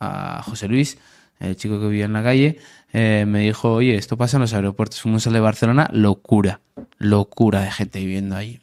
[0.00, 0.98] a José Luis,
[1.38, 2.58] el chico que vivía en la calle,
[2.92, 5.00] eh, me dijo, oye, esto pasa en los aeropuertos.
[5.00, 6.60] Fuimos al de Barcelona, locura,
[6.98, 8.60] locura de gente viviendo ahí.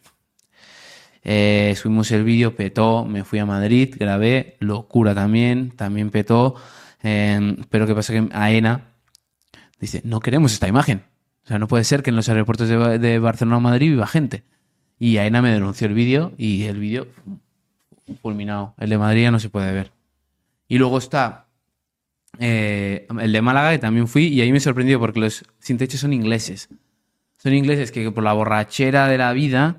[1.23, 6.55] Eh, subimos el vídeo, petó, me fui a Madrid, grabé, locura también, también petó.
[7.03, 8.13] Eh, pero ¿qué pasa?
[8.13, 8.81] Que AENA
[9.79, 11.03] dice, no queremos esta imagen.
[11.43, 13.89] O sea, no puede ser que en los aeropuertos de, Ba- de Barcelona o Madrid
[13.91, 14.43] viva gente.
[14.99, 17.07] Y AENA me denunció el vídeo y el vídeo
[18.21, 18.73] fulminado.
[18.77, 19.91] El de Madrid ya no se puede ver.
[20.67, 21.45] Y luego está
[22.39, 25.97] eh, el de Málaga, que también fui, y ahí me sorprendió porque los sin techo
[25.97, 26.69] son ingleses.
[27.37, 29.77] Son ingleses que por la borrachera de la vida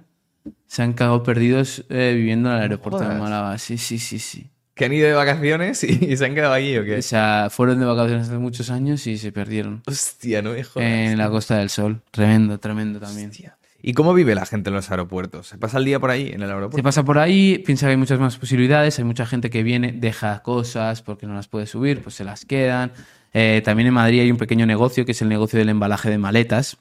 [0.66, 3.14] se han cagado perdidos eh, viviendo en el aeropuerto de.
[3.20, 3.58] Málaga.
[3.58, 4.50] Sí, sí, sí, sí.
[4.78, 6.98] ¿Que han ido de vacaciones y, y se han quedado allí o qué?
[6.98, 9.82] O sea, fueron de vacaciones hace muchos años y se perdieron.
[9.86, 10.88] Hostia, no me jodas.
[10.88, 12.00] En la Costa del Sol.
[12.12, 13.32] Tremendo, tremendo también.
[13.80, 15.48] ¿Y cómo vive la gente en los aeropuertos?
[15.48, 16.82] ¿Se pasa el día por ahí, en el Se aeropuerto?
[16.82, 20.42] pasa por ahí, piensa que hay muchas más posibilidades, hay mucha gente que viene, deja
[20.42, 22.92] cosas porque no las puede subir, pues se las quedan.
[23.32, 26.18] Eh, también en Madrid hay un pequeño negocio que es el negocio del embalaje de
[26.18, 26.76] maletas,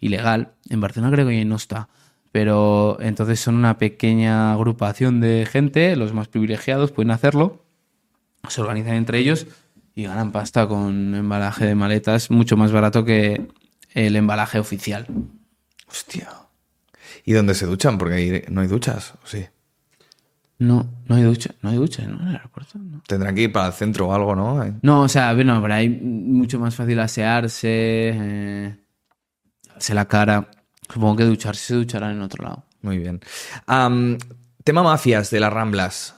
[0.00, 0.52] ilegal.
[0.70, 1.88] En Barcelona creo que no está.
[2.34, 7.64] Pero entonces son una pequeña agrupación de gente, los más privilegiados pueden hacerlo,
[8.48, 9.46] se organizan entre ellos
[9.94, 13.46] y ganan pasta con embalaje de maletas mucho más barato que
[13.92, 15.06] el embalaje oficial.
[15.86, 16.28] Hostia.
[17.24, 17.98] ¿Y dónde se duchan?
[17.98, 19.46] Porque ahí no hay duchas, ¿o sí?
[20.58, 22.20] No, no hay ducha, no hay ducha, ¿no?
[22.20, 23.00] En el aeropuerto, no.
[23.06, 24.60] Tendrán que ir para el centro o algo, ¿no?
[24.82, 28.76] No, o sea, bueno, pero hay mucho más fácil asearse, eh,
[29.68, 30.50] lavarse la cara.
[30.92, 32.64] Supongo que ducharse se ducharán en otro lado.
[32.82, 33.20] Muy bien.
[34.64, 36.14] Tema mafias de las Ramblas.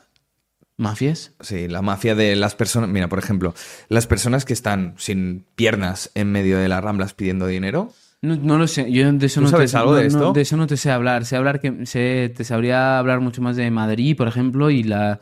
[0.79, 1.33] ¿Mafias?
[1.41, 2.91] Sí, la mafia de las personas.
[2.91, 3.55] Mira, por ejemplo,
[3.89, 7.93] las personas que están sin piernas en medio de las Ramblas pidiendo dinero.
[8.23, 10.09] No, no lo sé, yo de eso ¿Tú no sabes te, algo no- de no,
[10.09, 10.33] esto?
[10.33, 11.25] de eso no te sé hablar.
[11.25, 15.21] Sé hablar que sé, te sabría hablar mucho más de Madrid, por ejemplo, y la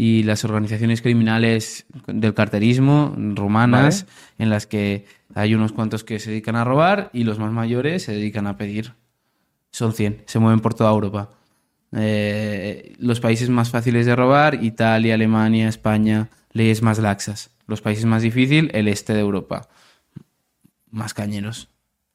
[0.00, 4.06] y las organizaciones criminales del carterismo rumanas,
[4.38, 8.04] en las que hay unos cuantos que se dedican a robar y los más mayores
[8.04, 8.94] se dedican a pedir.
[9.72, 11.30] Son 100, se mueven por toda Europa.
[11.90, 17.50] Eh, los países más fáciles de robar, Italia, Alemania, España, leyes más laxas.
[17.66, 19.68] Los países más difíciles, el este de Europa.
[20.92, 21.70] Más cañeros.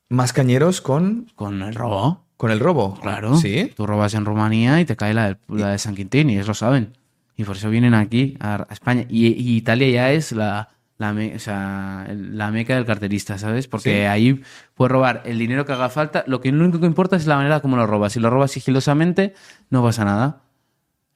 [0.07, 2.27] Más cañeros con, Con el robo.
[2.37, 2.97] con el robo.
[3.01, 3.35] Claro.
[3.35, 3.73] Sí.
[3.75, 6.47] Tú robas en Rumanía y te cae la de, la de San Quintín y ellos
[6.47, 7.02] lo saben.
[7.35, 9.05] Y por eso vienen aquí a, a España.
[9.09, 13.67] Y, y Italia ya es la, la, me- o sea, la meca del carterista, ¿sabes?
[13.67, 14.05] Porque Sí.
[14.05, 14.41] ahí
[14.75, 16.23] puedes robar el dinero que haga falta.
[16.27, 18.13] Lo que lo único que importa es la manera como lo robas.
[18.13, 19.33] Si lo robas sigilosamente,
[19.69, 20.41] no pasa nada.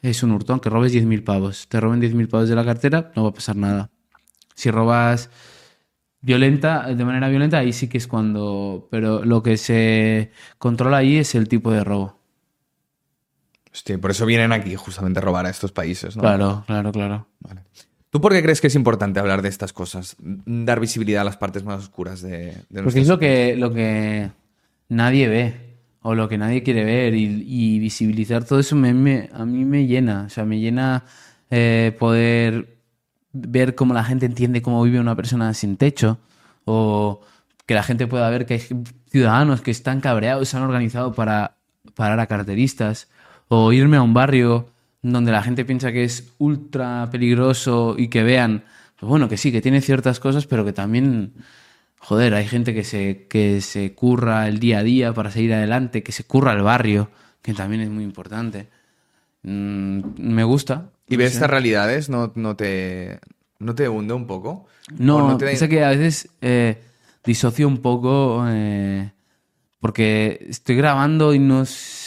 [0.02, 1.68] Es un hurto, aunque robes 10.000 pavos.
[1.70, 3.90] Te roben 10.000 pavos de la cartera, no va a pasar nada.
[4.56, 5.30] Si robas
[6.22, 8.88] violenta, de manera violenta, ahí sí que es cuando.
[8.92, 12.17] Pero lo que se controla ahí es el tipo de robo.
[13.78, 16.22] Hostia, por eso vienen aquí justamente a robar a estos países, ¿no?
[16.24, 17.28] Claro, claro, claro.
[17.42, 17.62] Vale.
[18.10, 20.16] ¿Tú por qué crees que es importante hablar de estas cosas?
[20.20, 24.32] Dar visibilidad a las partes más oscuras de, de Porque es lo que, lo que
[24.90, 29.30] nadie ve o lo que nadie quiere ver y, y visibilizar todo eso me, me-
[29.34, 30.24] a mí me llena.
[30.26, 31.04] O sea, me llena
[31.52, 32.78] eh, poder
[33.34, 36.18] ver cómo la gente entiende cómo vive una persona sin techo
[36.66, 37.22] o
[37.68, 38.62] que la gente pueda ver que hay
[39.12, 41.58] ciudadanos que están cabreados, se han organizado para
[41.94, 43.10] parar a carteristas
[43.50, 44.70] o irme a un barrio
[45.02, 48.64] donde la gente piensa que es ultra peligroso y que vean,
[49.00, 51.34] pues bueno, que sí, que tiene ciertas cosas, pero que también
[52.00, 56.04] Joder, hay gente que se, que se curra el día a día para seguir adelante,
[56.04, 57.10] que se curra el barrio,
[57.42, 58.68] que también es muy importante.
[59.44, 60.90] mm, me gusta.
[61.08, 61.36] ¿Y no ves sé.
[61.38, 62.10] estas realidades?
[62.10, 63.20] ¿No, no, te,
[63.60, 64.68] ¿No te hunde un poco?
[64.98, 66.82] No, ¿O no te- piensa que a veces eh,
[67.26, 69.12] disocio un poco eh,
[69.80, 72.07] porque estoy grabando y no, s- calcu-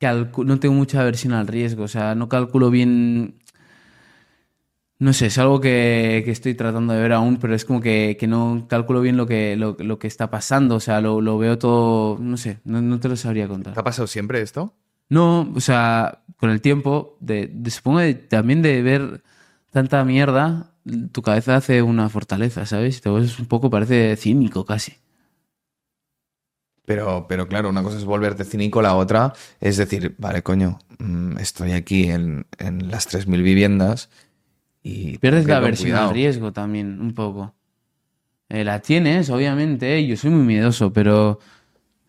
[0.00, 3.36] no tengo mucha aversión al riesgo, o sea, no calculo bien...
[4.98, 8.16] No sé, es algo que, que estoy tratando de ver aún, pero es como que,
[8.18, 11.36] que no calculo bien lo que, lo, lo que está pasando, o sea, lo, lo
[11.36, 13.74] veo todo, no sé, no, no te lo sabría contar.
[13.74, 14.72] ¿Te ha pasado siempre esto?
[15.10, 19.22] No, o sea, con el tiempo, de, de- supongo de- también de ver
[19.70, 20.72] tanta mierda,
[21.12, 23.02] tu cabeza hace una fortaleza, ¿sabes?
[23.02, 24.94] Te un poco, parece cínico casi.
[26.86, 31.36] Pero, pero claro, una cosa es volverte cínico, la otra es decir, vale, coño, mm,
[31.38, 34.08] estoy aquí en, en las 3.000 viviendas
[34.82, 35.18] y...
[35.18, 36.08] Pierdes la aversión cuidado.
[36.08, 37.54] al riesgo también, un poco.
[38.48, 41.40] Eh, la tienes, obviamente, yo soy muy miedoso, pero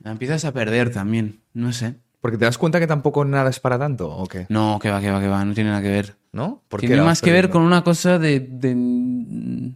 [0.03, 1.95] la empiezas a perder también, no sé.
[2.21, 4.45] Porque te das cuenta que tampoco nada es para tanto, ¿o qué?
[4.49, 6.15] No, que va, que va, que va, no tiene nada que ver.
[6.31, 6.61] ¿No?
[6.67, 9.73] ¿Por Tiene más que ver con una cosa de, de,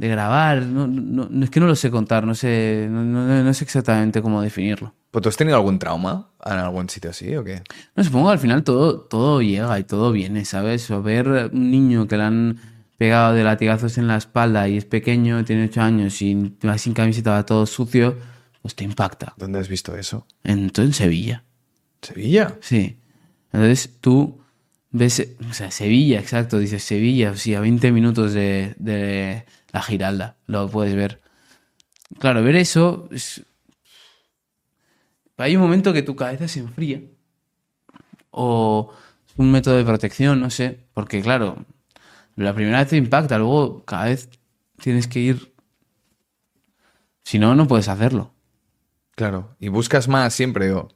[0.00, 0.62] de grabar.
[0.62, 3.64] No, no- no- es que no lo sé contar, no sé, no, no- no sé
[3.64, 4.94] exactamente cómo definirlo.
[5.10, 7.62] ¿Pues ¿Tú has tenido algún trauma en algún sitio así o qué?
[7.94, 10.90] No, supongo que al final todo, todo llega y todo viene, ¿sabes?
[10.90, 12.58] O ver un niño que le han
[12.96, 16.94] pegado de latigazos en la espalda y es pequeño, tiene 8 años y va sin
[16.94, 18.16] camiseta, va todo sucio,
[18.62, 19.34] pues te impacta.
[19.36, 20.26] ¿Dónde has visto eso?
[20.44, 21.44] En, todo en Sevilla.
[22.00, 22.56] ¿Sevilla?
[22.60, 22.96] Sí.
[23.52, 24.40] Entonces tú
[24.92, 30.36] ves, o sea, Sevilla, exacto, dices Sevilla, sí, a 20 minutos de, de la Giralda,
[30.46, 31.20] lo puedes ver.
[32.18, 33.42] Claro, ver eso es...
[35.36, 37.00] Hay un momento que tu cabeza se enfría.
[38.30, 38.92] O
[39.26, 40.80] es un método de protección, no sé.
[40.92, 41.64] Porque claro,
[42.36, 44.28] la primera vez te impacta, luego cada vez
[44.80, 45.54] tienes que ir...
[47.22, 48.32] Si no, no puedes hacerlo.
[49.14, 49.56] Claro.
[49.60, 50.88] Y buscas más siempre o...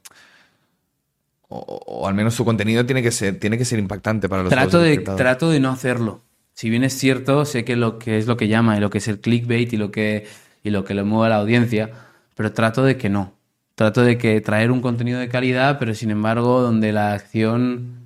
[1.47, 4.49] O, o al menos tu contenido tiene que ser, tiene que ser impactante para los
[4.49, 5.23] trato de, espectadores.
[5.23, 6.24] trato de no hacerlo.
[6.55, 8.97] Si bien es cierto, sé que lo que es lo que llama y lo que
[8.99, 10.25] es el clickbait y lo que,
[10.63, 11.91] y lo que le mueve a la audiencia,
[12.33, 13.33] pero trato de que no.
[13.75, 17.99] Trato de que traer un contenido de calidad, pero sin embargo, donde la acción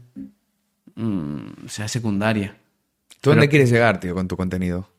[0.96, 2.58] mm, sea secundaria.
[3.22, 4.90] ¿Tú dónde pero- quieres llegar, tío, con tu contenido?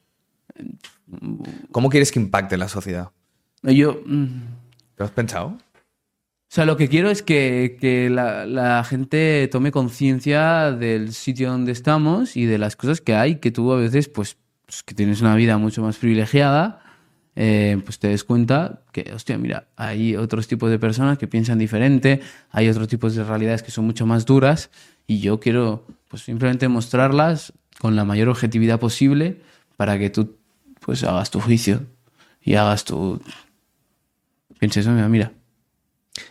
[1.72, 3.08] ¿Cómo quieres que impacte la sociedad?
[3.62, 4.26] Yo, mm,
[4.96, 5.58] ¿Lo has pensado?
[6.50, 11.48] O sea, lo que quiero es que, que la, la gente tome conciencia del sitio
[11.52, 14.36] donde estamos y de las cosas que hay, que tú a veces, pues,
[14.66, 16.82] pues, que tienes una vida mucho más privilegiada,
[17.36, 21.56] eh, pues te des cuenta que, hostia, mira, hay otros tipos de personas que piensan
[21.56, 22.20] diferente,
[22.50, 24.70] hay otros tipos de realidades que son mucho más duras
[25.06, 29.40] y yo quiero, pues, simplemente mostrarlas con la mayor objetividad posible
[29.76, 30.36] para que tú,
[30.80, 31.86] pues, hagas tu juicio
[32.42, 33.22] y hagas tu...
[34.58, 35.39] Pienses, mira, mira.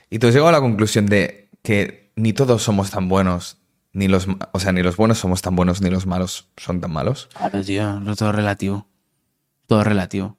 [0.10, 3.58] Y tú has llegado a la conclusión de que ni todos somos tan buenos,
[3.94, 6.92] ni los, o sea, ni los buenos somos tan buenos, ni los malos son tan
[6.92, 7.30] malos.
[7.36, 8.88] Claro, tío, no todo relativo.
[9.68, 10.38] Todo relativo.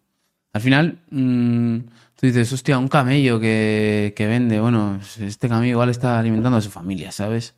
[0.53, 1.79] Al final, mm,
[2.17, 6.63] tú dices, hostia, un camello que, que vende, bueno, este camello igual está alimentando a
[6.63, 7.55] su familia, ¿sabes?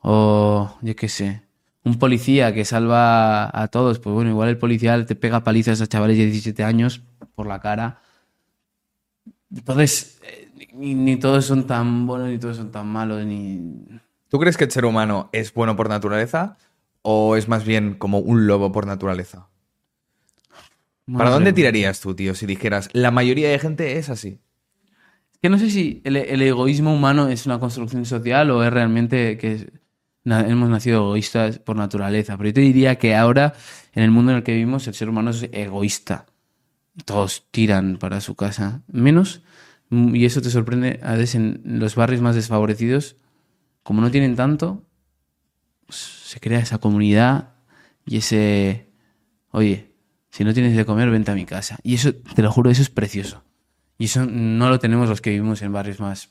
[0.00, 1.42] O, yo qué sé,
[1.84, 5.86] un policía que salva a todos, pues bueno, igual el policía te pega palizas a
[5.86, 7.02] chavales de 17 años
[7.34, 8.00] por la cara.
[9.54, 13.86] Entonces, eh, ni, ni todos son tan buenos, ni todos son tan malos, ni...
[14.28, 16.56] ¿Tú crees que el ser humano es bueno por naturaleza
[17.02, 19.48] o es más bien como un lobo por naturaleza?
[21.16, 24.40] ¿Para dónde tirarías tú, tío, si dijeras la mayoría de gente es así?
[25.40, 29.38] que no sé si el, el egoísmo humano es una construcción social o es realmente
[29.38, 29.70] que
[30.24, 32.36] na- hemos nacido egoístas por naturaleza.
[32.36, 33.54] Pero yo te diría que ahora,
[33.94, 36.26] en el mundo en el que vivimos, el ser humano es egoísta.
[37.04, 38.82] Todos tiran para su casa.
[38.88, 39.42] Menos,
[39.90, 43.16] y eso te sorprende, a veces en los barrios más desfavorecidos,
[43.82, 44.84] como no tienen tanto,
[45.88, 47.54] se crea esa comunidad
[48.06, 48.88] y ese,
[49.50, 49.92] oye,
[50.30, 51.78] si no tienes de comer, vente a mi casa.
[51.82, 53.44] Y eso, te lo juro, eso es precioso.
[53.98, 56.30] Y eso no lo tenemos los que vivimos en barrios más.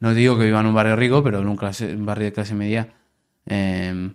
[0.00, 2.32] No digo que vivan en un barrio rico, pero en un, clase- un barrio de
[2.32, 2.94] clase media.
[3.46, 4.12] eh,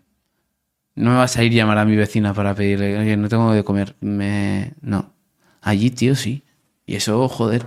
[0.96, 3.52] no me vas a ir a llamar a mi vecina para pedirle, oye, no tengo
[3.54, 3.96] de comer.
[4.02, 4.74] Me...
[4.82, 5.14] No.
[5.62, 6.44] Allí, tío, sí.
[6.86, 7.66] Y eso, joder.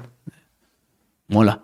[1.28, 1.60] Mola.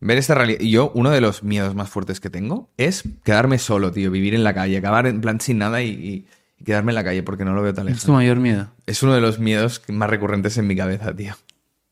[0.00, 0.60] Ver esta realidad.
[0.60, 4.34] Y yo, uno de los miedos más fuertes que tengo es quedarme solo, tío, vivir
[4.34, 6.26] en la calle, acabar en plan sin nada y, y-
[6.58, 8.04] y quedarme en la calle porque no lo veo tan Es lejos.
[8.04, 8.68] tu mayor miedo.
[8.86, 11.34] Es uno de los miedos más recurrentes en mi cabeza, tío.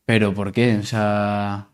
[0.05, 0.77] Pero ¿por qué?
[0.77, 1.67] O sea,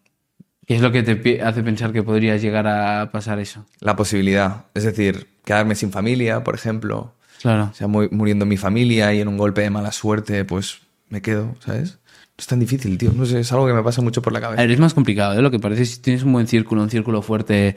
[0.66, 3.66] ¿qué es lo que te hace pensar que podrías llegar a pasar eso?
[3.80, 4.66] La posibilidad.
[4.74, 7.14] Es decir, quedarme sin familia, por ejemplo.
[7.42, 7.70] Claro.
[7.72, 10.80] O sea, mu- muriendo mi familia y en un golpe de mala suerte, pues
[11.10, 11.98] me quedo, ¿sabes?
[12.42, 13.12] Es tan difícil, tío.
[13.14, 14.62] No sé, es algo que me pasa mucho por la A cabeza.
[14.64, 15.44] ver, es más complicado, ¿eh?
[15.44, 17.76] Lo que parece si tienes un buen círculo, un círculo fuerte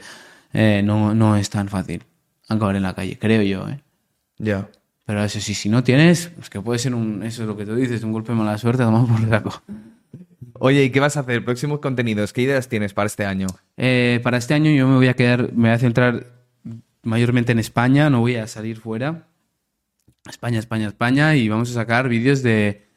[0.53, 2.01] eh, no, no es tan fácil
[2.49, 3.79] acabar en la calle, creo yo, ¿eh?
[4.39, 4.67] Ya.
[5.05, 7.63] Pero eso sí, si no tienes, es que puede ser un, eso es lo que
[7.67, 9.61] tú dices, un golpe de mala suerte, tomamos por saco.
[10.53, 11.45] Oye, ¿y qué vas a hacer?
[11.45, 13.45] Próximos contenidos, ¿qué ideas tienes para este año?
[13.77, 16.25] Eh, para este año yo me voy a quedar, me voy a centrar
[17.03, 19.27] mayormente en España, no voy a salir fuera.
[20.27, 22.87] España, España, España, y vamos a sacar vídeos de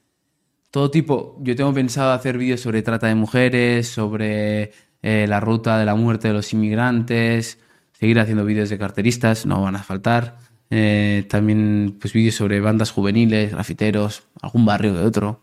[0.70, 1.36] todo tipo.
[1.40, 4.72] Yo tengo pensado hacer vídeos sobre trata de mujeres, sobre
[5.02, 7.58] eh, la ruta de la muerte de los inmigrantes,
[7.92, 10.36] seguir haciendo vídeos de carteristas, no van a faltar.
[10.70, 15.40] Eh, también pues vídeos sobre bandas juveniles, grafiteros, algún barrio que otro.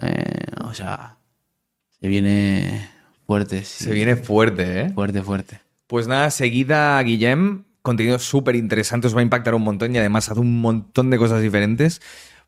[0.00, 1.18] Eh, o sea,
[2.00, 2.88] se viene
[3.26, 3.64] fuerte.
[3.64, 3.84] sí.
[3.84, 4.90] Se viene fuerte, ¿eh?
[4.90, 5.60] Fuerte, fuerte.
[5.86, 10.30] Pues nada, seguida Guillem, contenido súper interesante, os va a impactar un montón y además
[10.30, 12.00] hace un montón de cosas diferentes.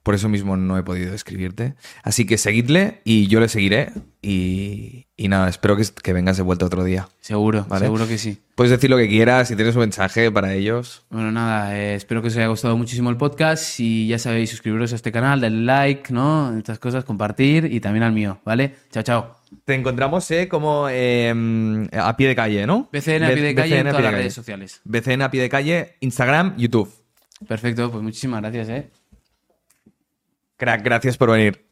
[0.03, 1.75] Por eso mismo no he podido escribirte.
[2.03, 3.93] Así que seguidle y yo le seguiré.
[4.23, 7.09] Y, y nada, espero que, que vengas de vuelta otro día.
[7.21, 7.85] Seguro, Vale.
[7.85, 8.39] seguro que sí.
[8.55, 11.05] Puedes decir lo que quieras, si tienes un mensaje para ellos.
[11.11, 13.79] Bueno, nada, eh, espero que os haya gustado muchísimo el podcast.
[13.81, 16.57] Y ya sabéis, suscribiros a este canal, darle like, ¿no?
[16.57, 18.77] Estas cosas, compartir y también al mío, ¿vale?
[18.91, 19.37] Chao, chao.
[19.65, 22.89] Te encontramos eh, como eh, a pie de calle, ¿no?
[22.93, 24.81] BCN a pie de calle BCN en todas las redes sociales.
[24.85, 26.91] BCN a pie de calle, Instagram, YouTube.
[27.49, 28.91] Perfecto, pues muchísimas gracias, ¿eh?
[30.61, 31.70] Crack, gracias por venir.